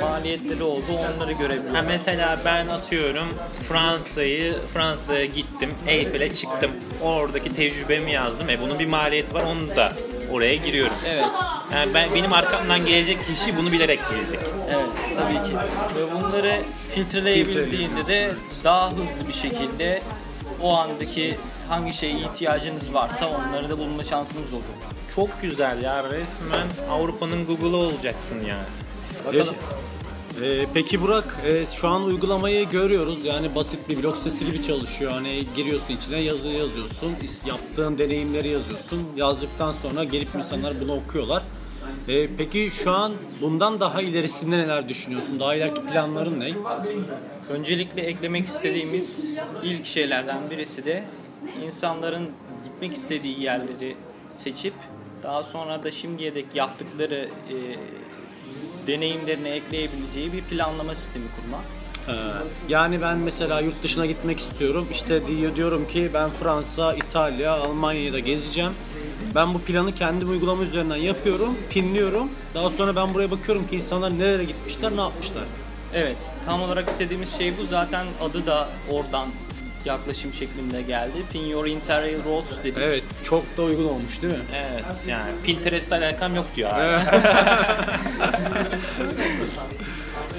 [0.00, 1.82] maliyetleri oldu onları Ha görebiliyorlar.
[1.82, 3.28] mesela ben atıyorum
[3.68, 6.70] Fransa'yı Fransa'ya gittim Eyfel'e çıktım
[7.02, 9.92] oradaki tecrübemi yazdım e bunun bir maliyeti var onu da
[10.32, 10.94] oraya giriyorum.
[11.08, 11.24] Evet.
[11.72, 14.40] Yani ben benim arkamdan gelecek kişi bunu bilerek gelecek.
[14.70, 15.56] Evet tabii ki.
[15.96, 16.56] Ve bunları
[16.94, 18.32] filtreleyebildiğinde de
[18.64, 20.02] daha hızlı bir şekilde
[20.62, 21.36] o andaki
[21.68, 24.68] hangi şeye ihtiyacınız varsa onları da bulma şansınız oluyor.
[25.16, 28.66] Çok güzel ya resmen Avrupa'nın Google'ı olacaksın yani.
[29.26, 29.54] Bakalım.
[30.42, 33.24] Ee, peki Burak, e, şu an uygulamayı görüyoruz.
[33.24, 35.12] Yani basit bir blog sitesi gibi çalışıyor.
[35.12, 37.12] Hani giriyorsun içine yazı yazıyorsun,
[37.46, 39.08] yaptığın deneyimleri yazıyorsun.
[39.16, 41.42] Yazdıktan sonra gelip insanlar bunu okuyorlar.
[42.08, 45.40] Ee, peki şu an bundan daha ilerisinde neler düşünüyorsun?
[45.40, 46.54] Daha ileriki planların ne?
[47.48, 49.30] Öncelikle eklemek istediğimiz
[49.62, 51.04] ilk şeylerden birisi de
[51.64, 52.30] insanların
[52.64, 53.96] gitmek istediği yerleri
[54.28, 54.74] seçip
[55.26, 57.56] daha sonra da şimdiye dek yaptıkları e,
[58.86, 61.64] deneyimlerini ekleyebileceği bir planlama sistemi kurmak.
[62.08, 62.12] Ee,
[62.68, 64.88] yani ben mesela yurt dışına gitmek istiyorum.
[64.90, 68.72] İşte diyor diyorum ki ben Fransa, İtalya, Almanya'yı da gezeceğim.
[69.34, 72.30] Ben bu planı kendi uygulama üzerinden yapıyorum, pinliyorum.
[72.54, 75.44] Daha sonra ben buraya bakıyorum ki insanlar nereye gitmişler, ne yapmışlar.
[75.94, 77.66] Evet, tam olarak istediğimiz şey bu.
[77.66, 79.28] Zaten adı da oradan
[79.86, 81.12] yaklaşım şeklinde geldi.
[81.32, 82.78] Pin Your Interrail Roads dedik.
[82.80, 84.40] Evet, çok da uygun olmuş değil mi?
[84.54, 87.04] Evet yani Pinterest'le alakam yok diyor abi.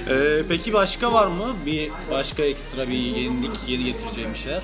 [0.10, 1.56] Ee, peki başka var mı?
[1.66, 4.62] Bir başka ekstra bir yenilik, yeni getireceğim bir şeyler?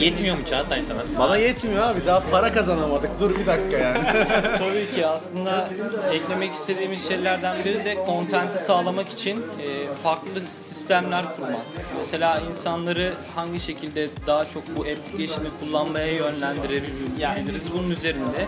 [0.00, 1.02] Yetmiyor mu Çağatay sana?
[1.18, 3.10] Bana yetmiyor abi, daha para kazanamadık.
[3.20, 3.98] Dur bir dakika yani.
[4.58, 5.68] Tabii ki aslında
[6.12, 11.60] eklemek istediğimiz şeylerden biri de kontenti sağlamak için e, farklı sistemler kurmak.
[11.98, 18.46] Mesela insanları hangi şekilde daha çok bu application'ı kullanmaya yönlendirebiliriz bunun üzerinde.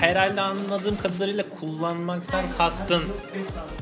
[0.00, 3.02] Herhalde anladığım kadarıyla kullanmaktan kastın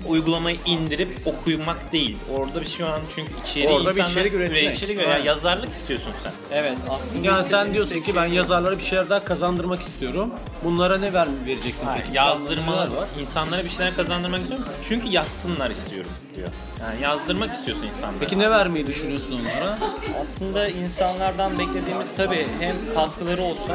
[0.09, 2.17] uygulamayı indirip okumak değil.
[2.39, 4.77] Orada bir şu an çünkü içeriği Orada bir insanlar içerik üretmek.
[4.77, 6.33] içerik üret- yani yazarlık istiyorsun sen.
[6.53, 10.31] Evet aslında yani sen diyorsun ki ben yazarlara bir şeyler daha kazandırmak istiyorum.
[10.65, 12.17] Bunlara ne ver, vereceksin peki?
[12.17, 13.09] Yazdırmalar var.
[13.21, 14.67] İnsanlara bir şeyler kazandırmak istiyorum.
[14.83, 16.49] Çünkü yazsınlar istiyorum diyor.
[16.83, 18.19] Yani yazdırmak istiyorsun insanlara.
[18.21, 19.79] Peki ne vermeyi düşünüyorsun onlara?
[20.21, 23.75] Aslında insanlardan beklediğimiz tabii hem katkıları olsun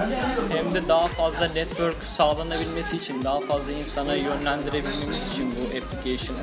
[0.58, 6.40] hem de daha fazla network sağlanabilmesi için, daha fazla insana yönlendirebilmemiz için bu application'ı.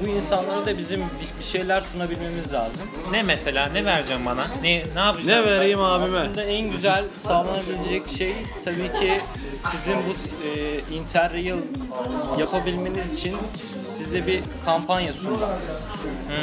[0.00, 2.80] Bu insanlara da bizim bir- şeyler sunabilmemiz lazım.
[3.10, 4.46] Ne mesela ne vereceğim bana?
[4.62, 5.26] Ne ne yapacağım?
[5.46, 6.18] Ne vereyim abime?
[6.18, 8.34] Aslında en güzel sağlanabilecek şey
[8.64, 9.20] tabii ki
[9.54, 11.54] sizin bu e, Interrail
[12.38, 13.36] yapabilmeniz için
[13.80, 15.58] size bir kampanya sunmak.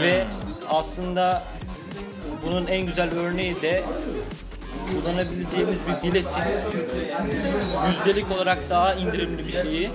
[0.01, 0.25] Ve
[0.69, 1.43] aslında
[2.45, 3.83] bunun en güzel örneği de
[4.91, 6.43] kullanabileceğimiz bir biletin
[7.89, 9.89] yüzdelik olarak daha indirimli bir şeyi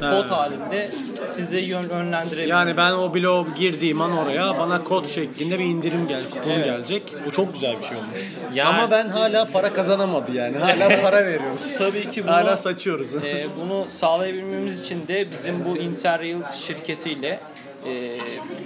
[0.00, 2.46] kod halinde size yön yönlendirebilir.
[2.48, 6.64] Yani ben o bloğa girdiğim an oraya bana kod şeklinde bir indirim gel, kuponu Evet.
[6.64, 7.14] gelecek.
[7.26, 8.32] Bu çok güzel bir şey olmuş.
[8.54, 10.58] Yani- Ama ben hala para kazanamadı yani.
[10.58, 11.74] Hala para veriyoruz.
[11.78, 13.14] Tabii ki bunu Hala saçıyoruz.
[13.14, 17.40] Ee, bunu sağlayabilmemiz için de bizim bu Interrail şirketiyle
[17.86, 18.18] e,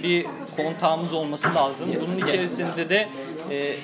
[0.03, 0.25] bir
[0.57, 1.89] kontağımız olması lazım.
[2.01, 3.07] Bunun içerisinde de
[3.51, 3.75] e,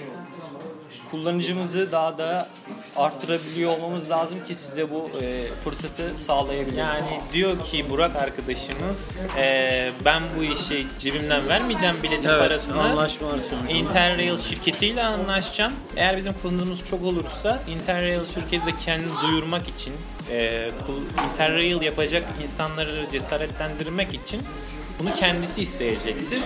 [1.11, 2.49] kullanıcımızı daha da
[2.95, 6.77] arttırabiliyor olmamız lazım ki size bu e, fırsatı sağlayabilirim.
[6.79, 12.77] Yani diyor ki Burak arkadaşımız eee, ben bu işi cebimden vermeyeceğim biletin evet, parasını.
[13.49, 13.67] sonucu.
[13.75, 15.73] Interrail şirketiyle anlaşacağım.
[15.97, 19.93] Eğer bizim kullanıcımız çok olursa Interrail şirketi de kendini duyurmak için,
[20.29, 24.41] eee, kul- Interrail yapacak insanları cesaretlendirmek için
[25.01, 26.41] bunu kendisi isteyecektir.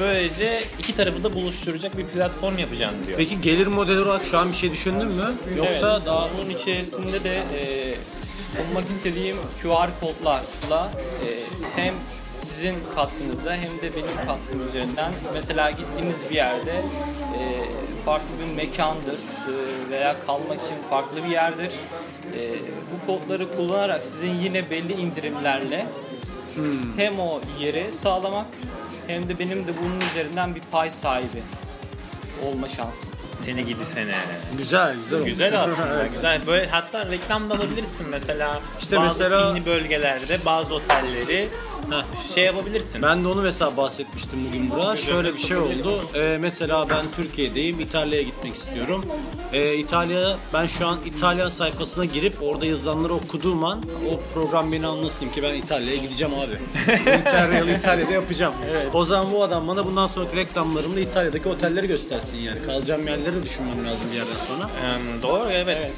[0.00, 3.18] Böylece iki tarafı da buluşturacak bir platform yapacağım diyor.
[3.18, 5.34] Peki gelir modeli olarak şu an bir şey düşündün mü?
[5.56, 7.94] Yoksa Evet, daha bunun içerisinde de e,
[8.56, 10.90] sunmak istediğim QR kodlarla
[11.26, 11.28] e,
[11.76, 11.94] hem
[12.44, 16.72] sizin katkınıza hem de benim katkım üzerinden mesela gittiğiniz bir yerde
[17.38, 17.42] e,
[18.04, 21.70] farklı bir mekandır e, veya kalmak için farklı bir yerdir.
[22.38, 22.52] E,
[22.92, 25.86] bu kodları kullanarak sizin yine belli indirimlerle
[26.96, 28.46] hem o yeri sağlamak
[29.06, 31.42] hem de benim de bunun üzerinden bir pay sahibi
[32.46, 33.10] olma şansım.
[33.34, 34.14] Seni gidi sene.
[34.58, 35.30] güzel güzel olmuş.
[35.30, 35.88] Güzel aslında.
[36.00, 36.14] Evet.
[36.14, 36.40] Güzel.
[36.46, 38.60] Böyle hatta reklam da alabilirsin mesela.
[38.80, 41.48] İşte bazı mesela- ünlü bölgelerde bazı otelleri
[42.34, 43.02] şey yapabilirsin.
[43.02, 44.98] Ben de onu mesela bahsetmiştim bugün Burak.
[44.98, 46.04] Şöyle bir şey oldu.
[46.14, 47.80] Ee, mesela ben Türkiye'deyim.
[47.80, 49.04] İtalya'ya gitmek istiyorum.
[49.52, 54.86] Ee, İtalya ben şu an İtalya sayfasına girip orada yazılanları okuduğum an o program beni
[54.86, 56.90] anlasın ki ben İtalya'ya gideceğim abi.
[56.92, 58.54] Interrail İtalya'da yapacağım.
[58.92, 62.66] O zaman bu adam bana bundan sonraki reklamlarımda İtalya'daki otelleri göstersin yani.
[62.66, 64.70] Kalacağım yerleri de düşünmem lazım bir yerden sonra.
[64.84, 65.92] Em, doğru evet.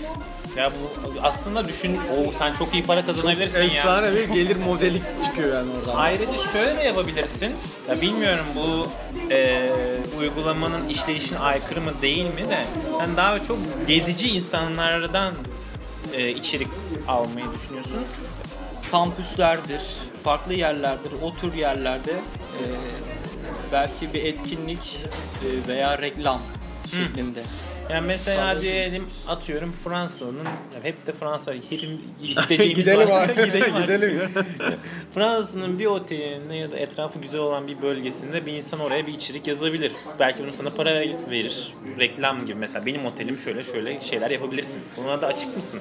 [0.57, 3.67] Ya bu aslında düşün, o sen çok iyi para kazanabilirsin ya.
[3.67, 5.95] Efsane bir gelir modeli çıkıyor yani oradan.
[5.97, 7.53] Ayrıca şöyle de yapabilirsin.
[7.89, 8.89] Ya bilmiyorum bu
[9.31, 9.71] e,
[10.19, 12.65] uygulamanın işleyişine aykırı mı değil mi de
[12.99, 15.35] sen daha çok gezici insanlardan
[16.13, 16.69] e, içerik
[17.09, 18.01] almayı düşünüyorsun?
[18.91, 19.83] kampüslerdir,
[20.25, 22.63] farklı yerlerdir, o tür yerlerde e,
[23.73, 25.01] belki bir etkinlik
[25.43, 26.41] e, veya reklam
[26.87, 27.41] şeklinde.
[27.91, 30.45] Yani mesela diyelim atıyorum Fransa'nın
[30.75, 33.29] yani hep de Fransa hepim gideceğimiz Gidelim var.
[33.29, 33.83] Gidelim abi.
[33.83, 34.29] Gidelim ya.
[35.15, 39.47] Fransa'nın bir otelinde ya da etrafı güzel olan bir bölgesinde bir insan oraya bir içerik
[39.47, 39.93] yazabilir.
[40.19, 40.95] Belki bunun sana para
[41.31, 41.73] verir.
[41.99, 44.81] Reklam gibi mesela benim otelim şöyle şöyle şeyler yapabilirsin.
[44.97, 45.81] Buna da açık mısın?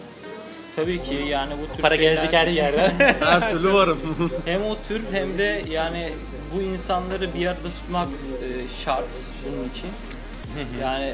[0.76, 2.94] Tabii ki yani bu tür Para şeyler gelecek her yerden.
[3.20, 4.00] Her türlü varım.
[4.46, 6.10] hem o tür hem de yani
[6.56, 8.48] bu insanları bir arada tutmak e,
[8.84, 9.90] şart bunun için.
[10.82, 11.14] Yani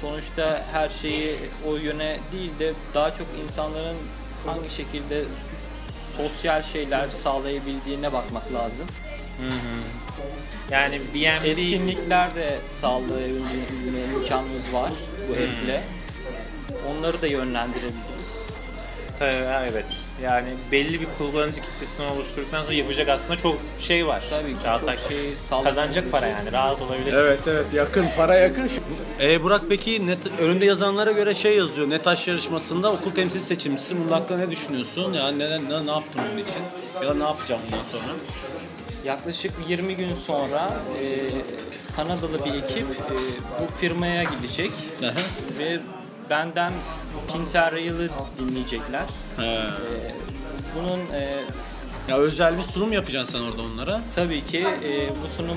[0.00, 1.36] sonuçta her şeyi
[1.68, 3.96] o yöne değil de daha çok insanların
[4.46, 5.24] hangi şekilde
[6.16, 8.86] sosyal şeyler sağlayabildiğine bakmak lazım.
[10.70, 13.50] yani B&B Etkinlikler de sağlayabilme
[14.16, 14.90] imkanımız var
[15.28, 15.80] bu app'le.
[16.90, 18.48] Onları da yönlendirebiliriz.
[19.18, 19.86] Tabii, evet.
[20.22, 24.22] Yani belli bir kullanıcı kitlesini oluşturduktan sonra yapacak aslında çok şey var.
[24.30, 25.62] Tabii ki Rahat çok şey.
[25.64, 27.18] Kazanacak para yani rahat olabilirsin.
[27.18, 28.70] Evet evet yakın para yakın.
[29.20, 31.90] E, Burak peki net, önünde yazanlara göre şey yazıyor.
[31.90, 34.04] NETAŞ yarışmasında okul temsil seçilmişsin.
[34.04, 35.12] Bunun hakkında ne düşünüyorsun?
[35.12, 36.62] Yani ne, ne, ne yaptın bunun için?
[37.02, 38.12] Ya da ne yapacağım bundan sonra?
[39.04, 40.70] Yaklaşık 20 gün sonra
[41.02, 41.30] e,
[41.96, 43.14] Kanadalı bir ekip e,
[43.60, 45.14] bu firmaya gidecek Hı hı.
[45.58, 45.80] ve
[46.30, 46.72] benden
[47.32, 49.04] Pinterrail'ı dinleyecekler.
[49.36, 49.44] He.
[49.44, 49.66] E,
[50.76, 51.40] bunun e,
[52.08, 54.00] Ya özel bir sunum yapacaksın sen orada onlara.
[54.14, 55.56] tabii ki e, bu sunum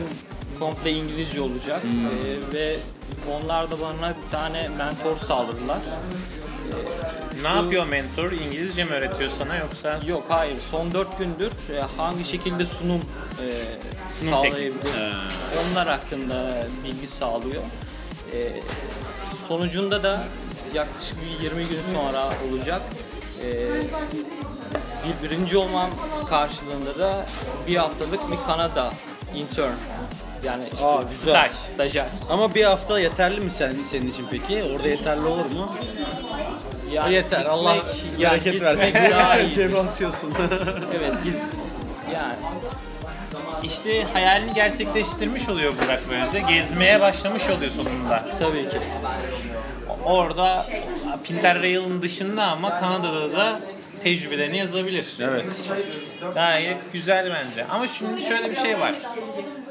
[0.60, 2.78] komple İngilizce olacak E, ve
[3.32, 5.78] onlar da bana bir tane mentor sağladılar.
[7.42, 8.32] Ne yapıyor mentor?
[8.32, 10.00] İngilizce mi öğretiyor sana yoksa?
[10.08, 13.02] Yok hayır son 4 gündür e, hangi şekilde sunum,
[13.42, 13.46] e,
[14.20, 15.16] Sunum sağlayabilir
[15.72, 17.64] onlar hakkında bilgi sağlıyor.
[18.34, 18.52] E,
[19.48, 20.24] sonucunda da
[20.74, 22.82] yaklaşık bir 20 gün sonra olacak.
[23.44, 23.52] E,
[25.08, 25.90] bir birinci olmam
[26.30, 27.26] karşılığında da
[27.68, 28.94] bir haftalık bir Kanada
[29.36, 29.72] intern
[30.46, 31.16] yani işte Aa güzel.
[31.34, 31.52] Staj.
[31.74, 32.06] stajyer.
[32.30, 34.64] Ama bir hafta yeterli mi sen, senin için peki?
[34.76, 35.74] Orada yeterli olur mu?
[36.92, 37.38] Yani Yeter.
[37.40, 37.76] gitmek- Allah
[38.22, 39.12] bereket gitmek versin.
[39.12, 39.52] daha iyi.
[39.54, 40.34] Cebe atıyorsun.
[41.00, 41.36] evet git.
[42.14, 42.36] Yani
[43.64, 46.40] İşte hayalini gerçekleştirmiş oluyor Burak böylece.
[46.54, 48.26] Gezmeye başlamış oluyor sonunda.
[48.40, 48.78] tabii ki.
[50.06, 50.66] Orada
[51.24, 53.60] Pinterrail'in dışında ama Kanada'da da
[54.04, 55.06] tecrübelerini yazabilir.
[55.20, 55.46] evet.
[56.34, 57.66] Gayet güzel bence.
[57.66, 58.94] Ama şimdi şöyle bir şey var.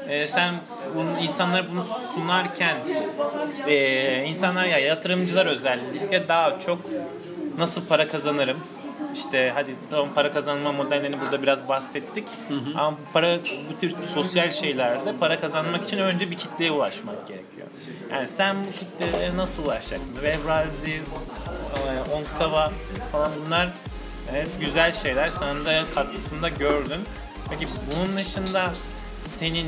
[0.09, 0.53] Ee, sen
[0.95, 2.77] bunu, insanlara bunu sunarken
[3.67, 6.79] ee, insanlar ya yatırımcılar özellikle daha çok
[7.57, 8.57] nasıl para kazanırım
[9.13, 12.27] işte hadi tamam para kazanma modellerini burada biraz bahsettik.
[12.77, 13.39] Ama bu para
[13.71, 17.67] bu tür sosyal şeylerde para kazanmak için önce bir kitleye ulaşmak gerekiyor.
[18.11, 20.13] Yani sen bu kitleye nasıl ulaşacaksın?
[20.13, 22.71] Webrazi, e, Onkava
[23.11, 23.69] falan bunlar
[24.31, 25.29] evet, güzel şeyler.
[25.29, 27.01] Sana da katkısını da gördün.
[27.49, 28.73] Peki bunun dışında
[29.21, 29.67] senin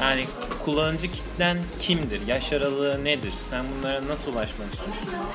[0.00, 0.24] yani
[0.64, 2.26] kullanıcı kitlen kimdir?
[2.26, 3.32] Yaş aralığı nedir?
[3.50, 5.26] Sen bunlara nasıl ulaşmak istiyorsun?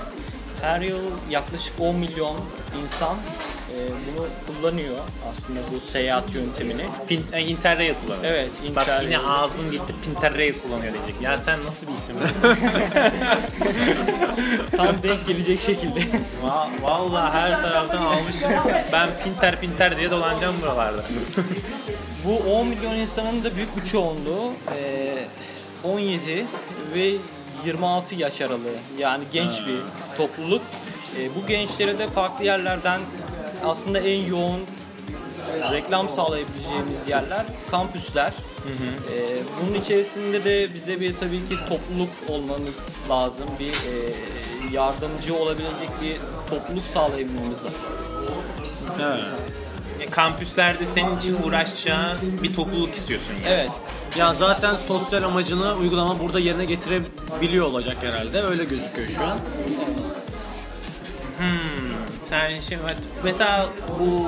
[0.66, 1.00] Her yıl
[1.30, 2.36] yaklaşık 10 milyon
[2.84, 4.96] insan e, bunu kullanıyor
[5.32, 6.82] aslında bu seyahat yöntemini.
[7.08, 8.34] Pin, e, Interrail kullanıyor.
[8.34, 9.06] Evet, Bak Interrail.
[9.06, 11.16] yine ağzın gitti Pinterrail kullanıyor diyecek.
[11.22, 12.16] Ya sen nasıl bir isim?
[14.78, 16.00] Tam denk gelecek şekilde.
[16.44, 18.52] Va- Vallahi her taraftan almışım.
[18.92, 21.04] Ben Pinter Pinter diye dolanacağım buralarda.
[22.26, 25.14] bu 10 milyon insanın da büyük bir çoğunluğu e,
[25.84, 26.46] 17
[26.96, 27.12] ve
[27.66, 28.78] 26 yaş aralığı.
[28.98, 29.80] Yani genç bir
[30.18, 30.62] topluluk.
[31.20, 33.00] E, bu gençlere de farklı yerlerden
[33.66, 34.60] aslında en yoğun
[35.72, 38.34] reklam sağlayabileceğimiz yerler kampüsler.
[39.14, 39.16] E,
[39.62, 43.48] bunun içerisinde de bize bir tabii ki topluluk olmamız lazım.
[43.60, 44.14] Bir e,
[44.72, 46.18] yardımcı olabilecek bir
[46.50, 47.82] topluluk sağlayabilmemiz lazım.
[50.00, 53.46] E, kampüslerde senin için uğraşacağın bir topluluk istiyorsun yani.
[53.48, 53.72] Evet.
[54.18, 58.42] Ya zaten sosyal amacını uygulama burada yerine getirebiliyor olacak herhalde.
[58.42, 59.38] Öyle gözüküyor şu an.
[62.30, 62.82] Sen şimdi
[63.24, 64.26] mesela bu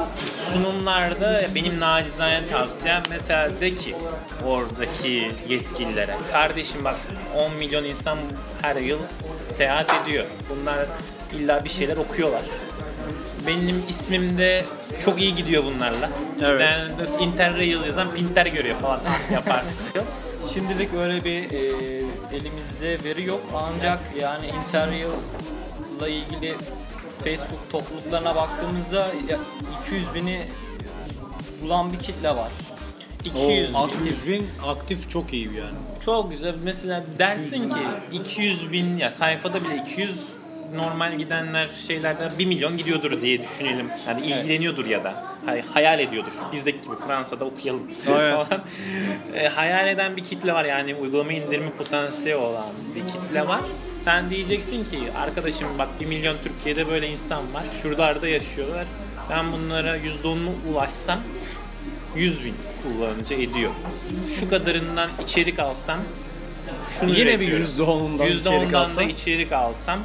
[0.54, 3.96] sunumlarda benim nacizane tavsiyem mesela de ki
[4.46, 6.96] oradaki yetkililere kardeşim bak
[7.36, 8.18] 10 milyon insan
[8.62, 9.00] her yıl
[9.54, 10.26] seyahat ediyor.
[10.50, 10.78] Bunlar
[11.34, 12.44] illa bir şeyler okuyorlar.
[13.48, 14.66] Benim ismim de
[15.06, 16.10] çok iyi gidiyor bunlarla.
[16.44, 16.62] Evet.
[17.20, 19.00] Ben Interrail yazan Pinter görüyor falan
[19.34, 19.78] yaparsın.
[20.54, 21.58] Şimdilik öyle bir e,
[22.36, 26.56] elimizde veri yok ancak yani Interrail'la ilgili
[27.24, 29.40] Facebook topluluklarına baktığımızda ya-
[29.86, 30.42] 200 bini
[31.62, 32.52] bulan bir kitle var.
[33.26, 35.78] 200 O 600 bin aktif çok iyi yani.
[36.06, 36.56] Çok güzel.
[36.64, 37.78] Mesela dersin ki
[38.14, 40.16] 200 bin ya sayfada bile 200
[40.76, 43.86] normal gidenler şeylerden 1 milyon gidiyordur diye düşünelim.
[44.08, 46.32] Yani ilgileniyordur ya da hay- hayal ediyordur.
[46.52, 48.48] Bizdeki gibi Fransa'da okuyalım falan.
[49.36, 53.62] E, hayal eden bir kitle var yani uygulama indirme potansiyeli olan bir kitle var.
[54.04, 57.64] Sen diyeceksin ki arkadaşım bak 1 milyon Türkiye'de böyle insan var.
[57.82, 58.86] Şuralarda yaşıyorlar.
[59.30, 61.20] Ben bunlara %10'unu ulaşsam
[62.16, 62.54] 100 bin
[62.84, 63.72] kullanıcı ediyor.
[64.40, 66.00] Şu kadarından içerik alsam
[67.00, 68.18] şunu Yine bir üretiyorum.
[68.18, 70.00] %10'undan içerik %10'dan da içerik alsam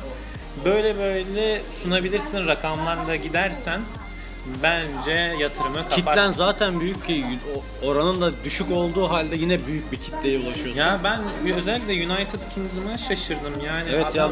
[0.64, 3.80] böyle böyle sunabilirsin rakamlarla gidersen
[4.62, 5.96] bence yatırımı kapar.
[5.96, 7.24] Kitlen zaten büyük ki
[7.82, 10.80] oranın da düşük olduğu halde yine büyük bir kitleye ulaşıyorsun.
[10.80, 11.20] Ya ben
[11.56, 14.30] özellikle United Kingdom'a şaşırdım yani Evet ya.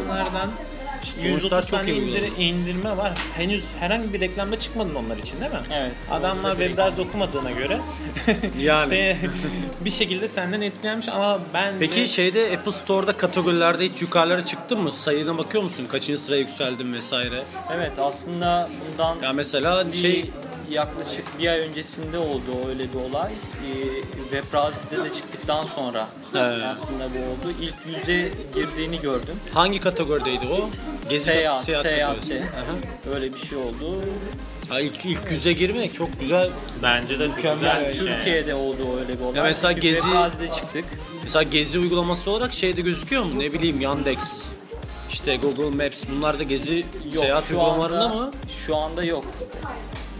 [1.02, 3.12] Sonuçlar 130 çok tane iyi indir, indirme var.
[3.36, 5.58] Henüz herhangi bir reklamda çıkmadın onlar için değil mi?
[5.74, 5.92] Evet.
[6.10, 7.78] Adamlar web browser okumadığına göre
[8.60, 8.88] Yani.
[8.88, 9.16] seni
[9.80, 14.92] bir şekilde senden etkilenmiş ama ben Peki şeyde Apple Store'da kategorilerde hiç yukarılara çıktın mı?
[14.92, 15.86] Sayına bakıyor musun?
[15.92, 17.42] Kaçıncı sıraya yükseldim vesaire?
[17.74, 20.30] Evet aslında bundan Ya mesela bir şey
[20.70, 23.32] yaklaşık bir ay öncesinde oldu öyle bir olay.
[23.32, 26.08] Ee, Web browser'de de çıktıktan sonra
[26.70, 27.54] aslında bu oldu.
[27.60, 29.34] İlk yüze girdiğini gördüm.
[29.54, 30.70] hangi kategorideydi o?
[31.10, 32.42] Gezi Seyahat, kategorisi.
[32.42, 33.14] Aha.
[33.14, 34.00] Öyle bir şey oldu.
[34.68, 36.50] Ha, ilk, ilk yüze girmek çok güzel.
[36.82, 37.88] bence de çok Mükemmel güzel yani.
[37.92, 38.06] bir şey.
[38.16, 39.36] Türkiye'de oldu öyle bir olay.
[39.36, 40.84] Ya mesela Çünkü Gezi- Web browser'de çıktık.
[41.22, 43.38] Mesela gezi uygulaması olarak şeyde gözüküyor mu?
[43.38, 44.18] Ne bileyim Yandex,
[45.10, 48.30] işte Google Maps bunlar da gezi Yok seyahat uygulamalarında mı?
[48.66, 49.24] Şu anda yok.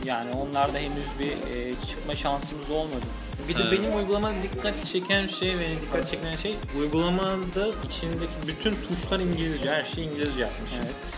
[0.04, 3.06] Yani onlarda henüz bir e, çıkma şansımız olmadı.
[3.48, 9.20] Bir de benim uygulamada dikkat çeken şey ve dikkat çeken şey uygulamada içindeki bütün tuşlar
[9.20, 10.70] İngilizce, her şey İngilizce yapmış.
[10.78, 11.16] Evet.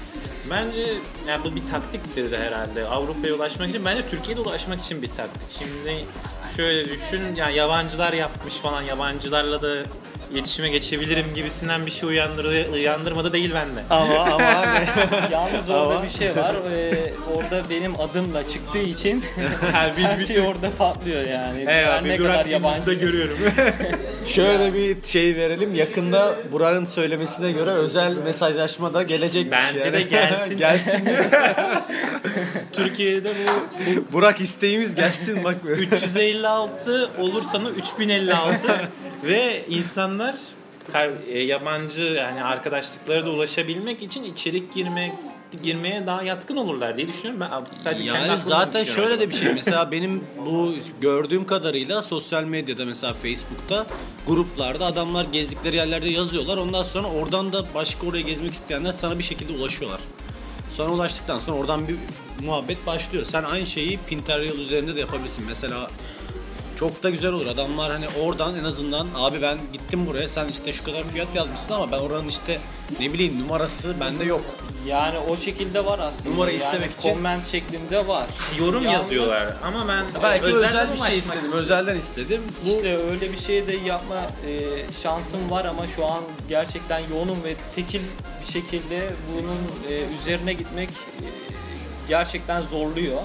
[0.50, 0.86] Bence
[1.28, 2.86] yani bu bir taktiktir herhalde.
[2.86, 5.58] Avrupa'ya ulaşmak için, bence Türkiye'de ulaşmak için bir taktik.
[5.58, 6.04] Şimdi
[6.56, 9.82] şöyle düşün, yani yabancılar yapmış falan, yabancılarla da
[10.32, 13.80] iletişime geçebilirim gibisinden bir şey uyandırdı, uyandırmadı değil bende.
[13.90, 14.86] Ama ama abi.
[15.32, 16.54] Yalnız orada bir şey var.
[16.74, 19.24] Ee, orada benim adımla çıktığı için
[19.72, 21.60] her bir şey orada patlıyor yani.
[21.68, 22.86] Evet, Her ne kadar yabancı.
[22.86, 23.38] De görüyorum.
[24.26, 25.74] Şöyle bir şey verelim.
[25.74, 29.50] Yakında Burak'ın söylemesine göre özel mesajlaşma da gelecek.
[29.50, 30.58] Bence de gelsin.
[30.58, 31.08] gelsin.
[32.72, 33.30] Türkiye'de
[33.86, 35.56] bu Burak isteğimiz gelsin bak.
[35.64, 38.58] 356 olur sana 3056
[39.24, 40.21] ve insanlar
[40.92, 45.12] kar- e, yabancı yani arkadaşlıklara da ulaşabilmek için içerik girmek
[45.62, 47.40] girmeye daha yatkın olurlar diye düşünüyorum.
[47.40, 49.54] Ben sadece kendi Yani aklımdan zaten şöyle de bir şey.
[49.54, 53.86] Mesela benim bu gördüğüm kadarıyla sosyal medyada mesela Facebook'ta
[54.26, 56.56] gruplarda adamlar gezdikleri yerlerde yazıyorlar.
[56.56, 60.00] Ondan sonra oradan da başka oraya gezmek isteyenler sana bir şekilde ulaşıyorlar.
[60.70, 61.96] Sonra ulaştıktan sonra oradan bir
[62.44, 63.24] muhabbet başlıyor.
[63.24, 65.44] Sen aynı şeyi Pinterest üzerinde de yapabilirsin.
[65.48, 65.90] Mesela
[66.78, 67.46] çok da güzel olur.
[67.46, 71.72] Adamlar hani oradan en azından abi ben gittim buraya sen işte şu kadar fiyat yazmışsın
[71.72, 72.58] ama ben oranın işte
[73.00, 74.42] ne bileyim numarası bende yok.
[74.86, 76.30] Yani o şekilde var aslında.
[76.30, 77.02] Numara yani istemek için.
[77.08, 78.26] Comment şeklinde var.
[78.58, 81.38] yorum Yalnız yazıyorlar ama ben Belki özel, bir şey istedim.
[81.38, 81.52] istiyorum.
[81.52, 82.42] Özelden istedim.
[82.64, 84.52] Bu İşte öyle bir şey de yapma e,
[85.02, 88.00] şansım var ama şu an gerçekten yoğunum ve tekil
[88.40, 91.26] bir şekilde bunun e, üzerine gitmek e,
[92.08, 93.18] gerçekten zorluyor.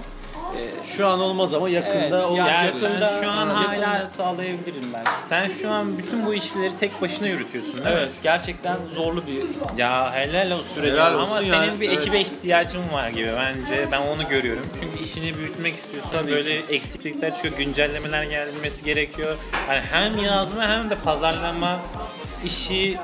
[0.57, 2.37] E, Şu an olmaz ama yakında evet, olur.
[2.37, 5.03] yani Yani yakında, sen şu an yakında hala- sağlayabilirim ben.
[5.23, 7.91] Sen şu an bütün bu işleri tek başına yürütüyorsun değil mi?
[7.97, 9.43] Evet, gerçekten zorlu bir
[9.81, 10.51] Ya helal
[10.83, 11.97] Helal olsun Ama yani, senin bir evet.
[11.97, 13.87] ekibe ihtiyacın var gibi bence.
[13.91, 14.65] Ben onu görüyorum.
[14.81, 19.35] Çünkü işini büyütmek istiyorsan böyle eksiklikler çıkıyor, güncellemeler gelmesi gerekiyor.
[19.69, 21.79] Yani hem yazma hem de pazarlama
[22.45, 22.97] işi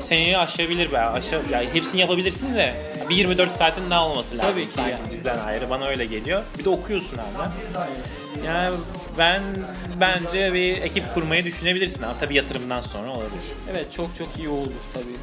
[0.00, 0.98] seni aşabilir be.
[1.00, 2.74] Aşa, yani hepsini yapabilirsin de
[3.10, 4.52] bir 24 saatin daha olması lazım.
[4.52, 5.10] Tabii ki sanki yani.
[5.12, 5.70] bizden ayrı.
[5.70, 6.42] Bana öyle geliyor.
[6.58, 7.48] Bir de okuyorsun abi.
[8.46, 8.76] Yani
[9.18, 9.42] ben
[10.00, 13.42] bence bir ekip kurmayı düşünebilirsin ama tabii yatırımdan sonra olabilir.
[13.72, 15.16] Evet, çok çok iyi olur tabii.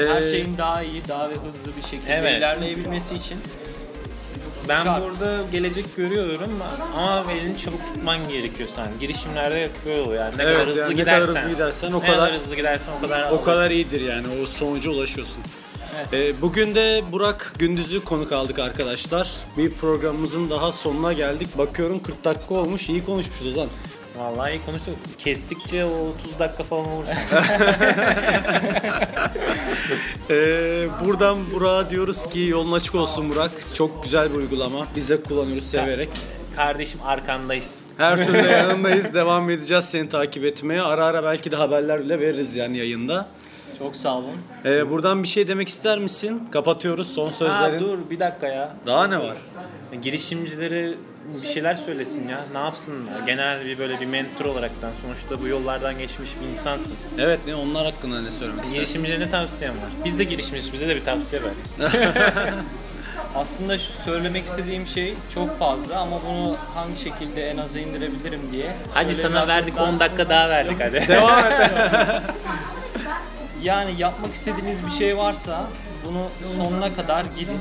[0.00, 2.38] Ee, Her şeyin daha iyi, daha ve hızlı bir şekilde Evet.
[2.38, 3.38] ilerleyebilmesi için
[4.68, 5.02] Ben Şart.
[5.02, 6.52] burada gelecek görüyorum
[6.96, 8.86] ama elini çabuk tutman gerekiyor sen.
[9.00, 10.38] Girişimlerde yapıyor oluyor yani.
[10.38, 11.26] Ne Evet, kadar hızlı yani ne gidersen.
[11.26, 14.26] kadar hızlı gidersen o ne kadar- hızlı gidersen o kadar o kadar iyidir yani.
[14.42, 15.36] O sonuca ulaşıyorsun.
[15.98, 16.08] Evet.
[16.12, 19.30] Ee, bugün de Burak Gündüz'ü konuk aldık arkadaşlar.
[19.56, 21.58] Bir programımızın daha sonuna geldik.
[21.58, 22.88] Bakıyorum 40 dakika olmuş.
[22.88, 23.68] İyi konuşmuşuz Ozan.
[24.18, 24.94] Vallahi iyi konuştuk.
[25.18, 25.88] Kestikçe o
[26.24, 27.14] 30 dakika falan olursun.
[30.30, 33.50] Ee, buradan Burak'a diyoruz ki yolun açık olsun Burak.
[33.74, 34.86] Çok güzel bir uygulama.
[34.96, 36.08] Biz de kullanıyoruz severek.
[36.56, 37.80] Kardeşim arkandayız.
[37.96, 39.14] Her türlü yanındayız.
[39.14, 40.82] Devam edeceğiz seni takip etmeye.
[40.82, 43.28] Ara ara belki de haberler bile veririz yani yayında.
[43.78, 44.36] Çok sağ olun.
[44.64, 46.48] Ee, buradan bir şey demek ister misin?
[46.52, 47.80] Kapatıyoruz son Ha, sözlerin.
[47.80, 48.72] dur bir dakika ya.
[48.86, 49.36] Daha ne var?
[50.02, 50.94] Girişimcilere
[51.42, 52.44] bir şeyler söylesin ya.
[52.52, 53.20] Ne yapsınlar?
[53.26, 56.96] Genel bir böyle bir mentor olaraktan sonuçta bu yollardan geçmiş bir insansın.
[57.18, 58.74] Evet ne onlar hakkında ne söylemek istersin?
[58.74, 59.88] Girişimcilere ne tavsiyen var?
[60.04, 60.72] Biz de girişimciyiz.
[60.72, 61.52] Bize de bir tavsiye ver.
[63.34, 68.72] Aslında söylemek istediğim şey çok fazla ama bunu hangi şekilde en aza indirebilirim diye.
[68.94, 71.08] Hadi sana verdik aklımdan- 10 dakika daha verdik hadi.
[71.08, 71.70] Devam et.
[73.68, 75.66] Yani yapmak istediğiniz bir şey varsa
[76.04, 77.58] bunu sonuna kadar gidin.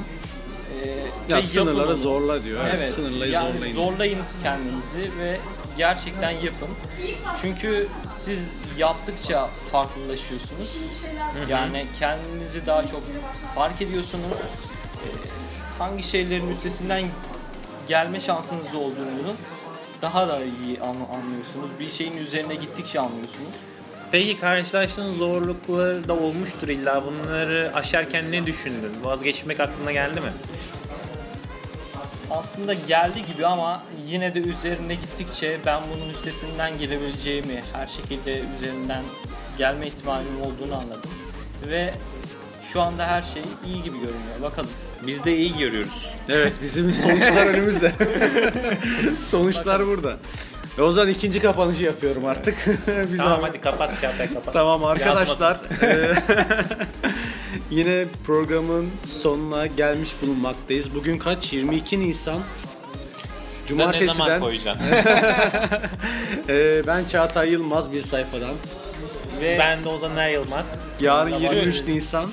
[0.83, 0.87] Ee,
[1.29, 2.65] ve ya sınırları yapın zorla diyor.
[2.75, 2.93] Evet.
[2.93, 3.75] Sınırlayı yani zorlayın.
[3.75, 5.37] zorlayın kendinizi ve
[5.77, 6.67] gerçekten yapın.
[7.41, 10.77] Çünkü siz yaptıkça farklılaşıyorsunuz.
[11.49, 13.01] Yani kendinizi daha çok
[13.55, 14.25] fark ediyorsunuz.
[15.03, 15.07] Ee,
[15.79, 17.03] hangi şeylerin üstesinden
[17.87, 19.33] gelme şansınız olduğunu
[20.01, 21.69] daha da iyi an- anlıyorsunuz.
[21.79, 23.55] Bir şeyin üzerine gittikçe anlıyorsunuz.
[24.11, 27.03] Peki karşılaştığın zorluklar da olmuştur illa.
[27.05, 28.91] Bunları aşarken ne düşündün?
[29.03, 30.31] Vazgeçmek aklına geldi mi?
[32.31, 39.03] aslında geldi gibi ama yine de üzerine gittikçe ben bunun üstesinden gelebileceğimi, her şekilde üzerinden
[39.57, 41.11] gelme ihtimalim olduğunu anladım.
[41.67, 41.93] Ve
[42.73, 44.41] şu anda her şey iyi gibi görünüyor.
[44.41, 44.69] Bakalım.
[45.07, 46.15] Biz de iyi görüyoruz.
[46.29, 47.91] Evet bizim sonuçlar önümüzde.
[49.19, 50.17] sonuçlar burada.
[50.77, 52.55] E o zaman ikinci kapanışı yapıyorum artık.
[53.13, 54.53] Bir Tamam hadi kapat Çağatay kapat.
[54.53, 55.57] Tamam arkadaşlar.
[55.81, 56.15] eee,
[57.71, 60.95] yine programın sonuna gelmiş bulunmaktayız.
[60.95, 61.53] Bugün kaç?
[61.53, 62.37] 22 Nisan.
[63.69, 64.77] Ne zaman Cumartesiden.
[66.49, 68.53] Eee, ben Çağatay Yılmaz bir sayfadan.
[69.41, 70.79] Ve ben de Ozan Er Yılmaz.
[70.99, 72.29] Yarın 23 Nisan.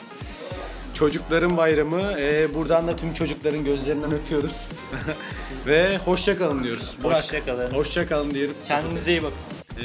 [0.94, 2.14] Çocukların bayramı.
[2.18, 4.68] Eee, buradan da tüm çocukların gözlerinden öpüyoruz.
[5.66, 6.96] Ve hoşça kalın diyoruz.
[7.02, 7.70] Burak, Hoşça kalın.
[7.70, 8.54] Hoşça kalın diyelim.
[8.68, 9.36] kendinize iyi bakın.
[9.80, 9.84] Ee,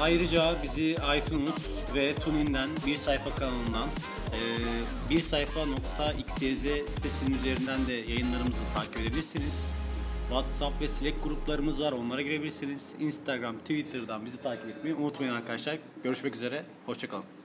[0.00, 1.54] ayrıca bizi iTunes
[1.94, 3.88] ve TuneIn'den bir sayfa kanalından
[4.32, 4.40] e,
[5.10, 9.64] bir sayfa nokta xyz sitesinin üzerinden de yayınlarımızı takip edebilirsiniz.
[10.28, 11.92] WhatsApp ve Slack gruplarımız var.
[11.92, 12.92] Onlara girebilirsiniz.
[13.00, 15.78] Instagram, Twitter'dan bizi takip etmeyi unutmayın arkadaşlar.
[16.04, 16.64] Görüşmek üzere.
[16.86, 17.39] Hoşçakalın.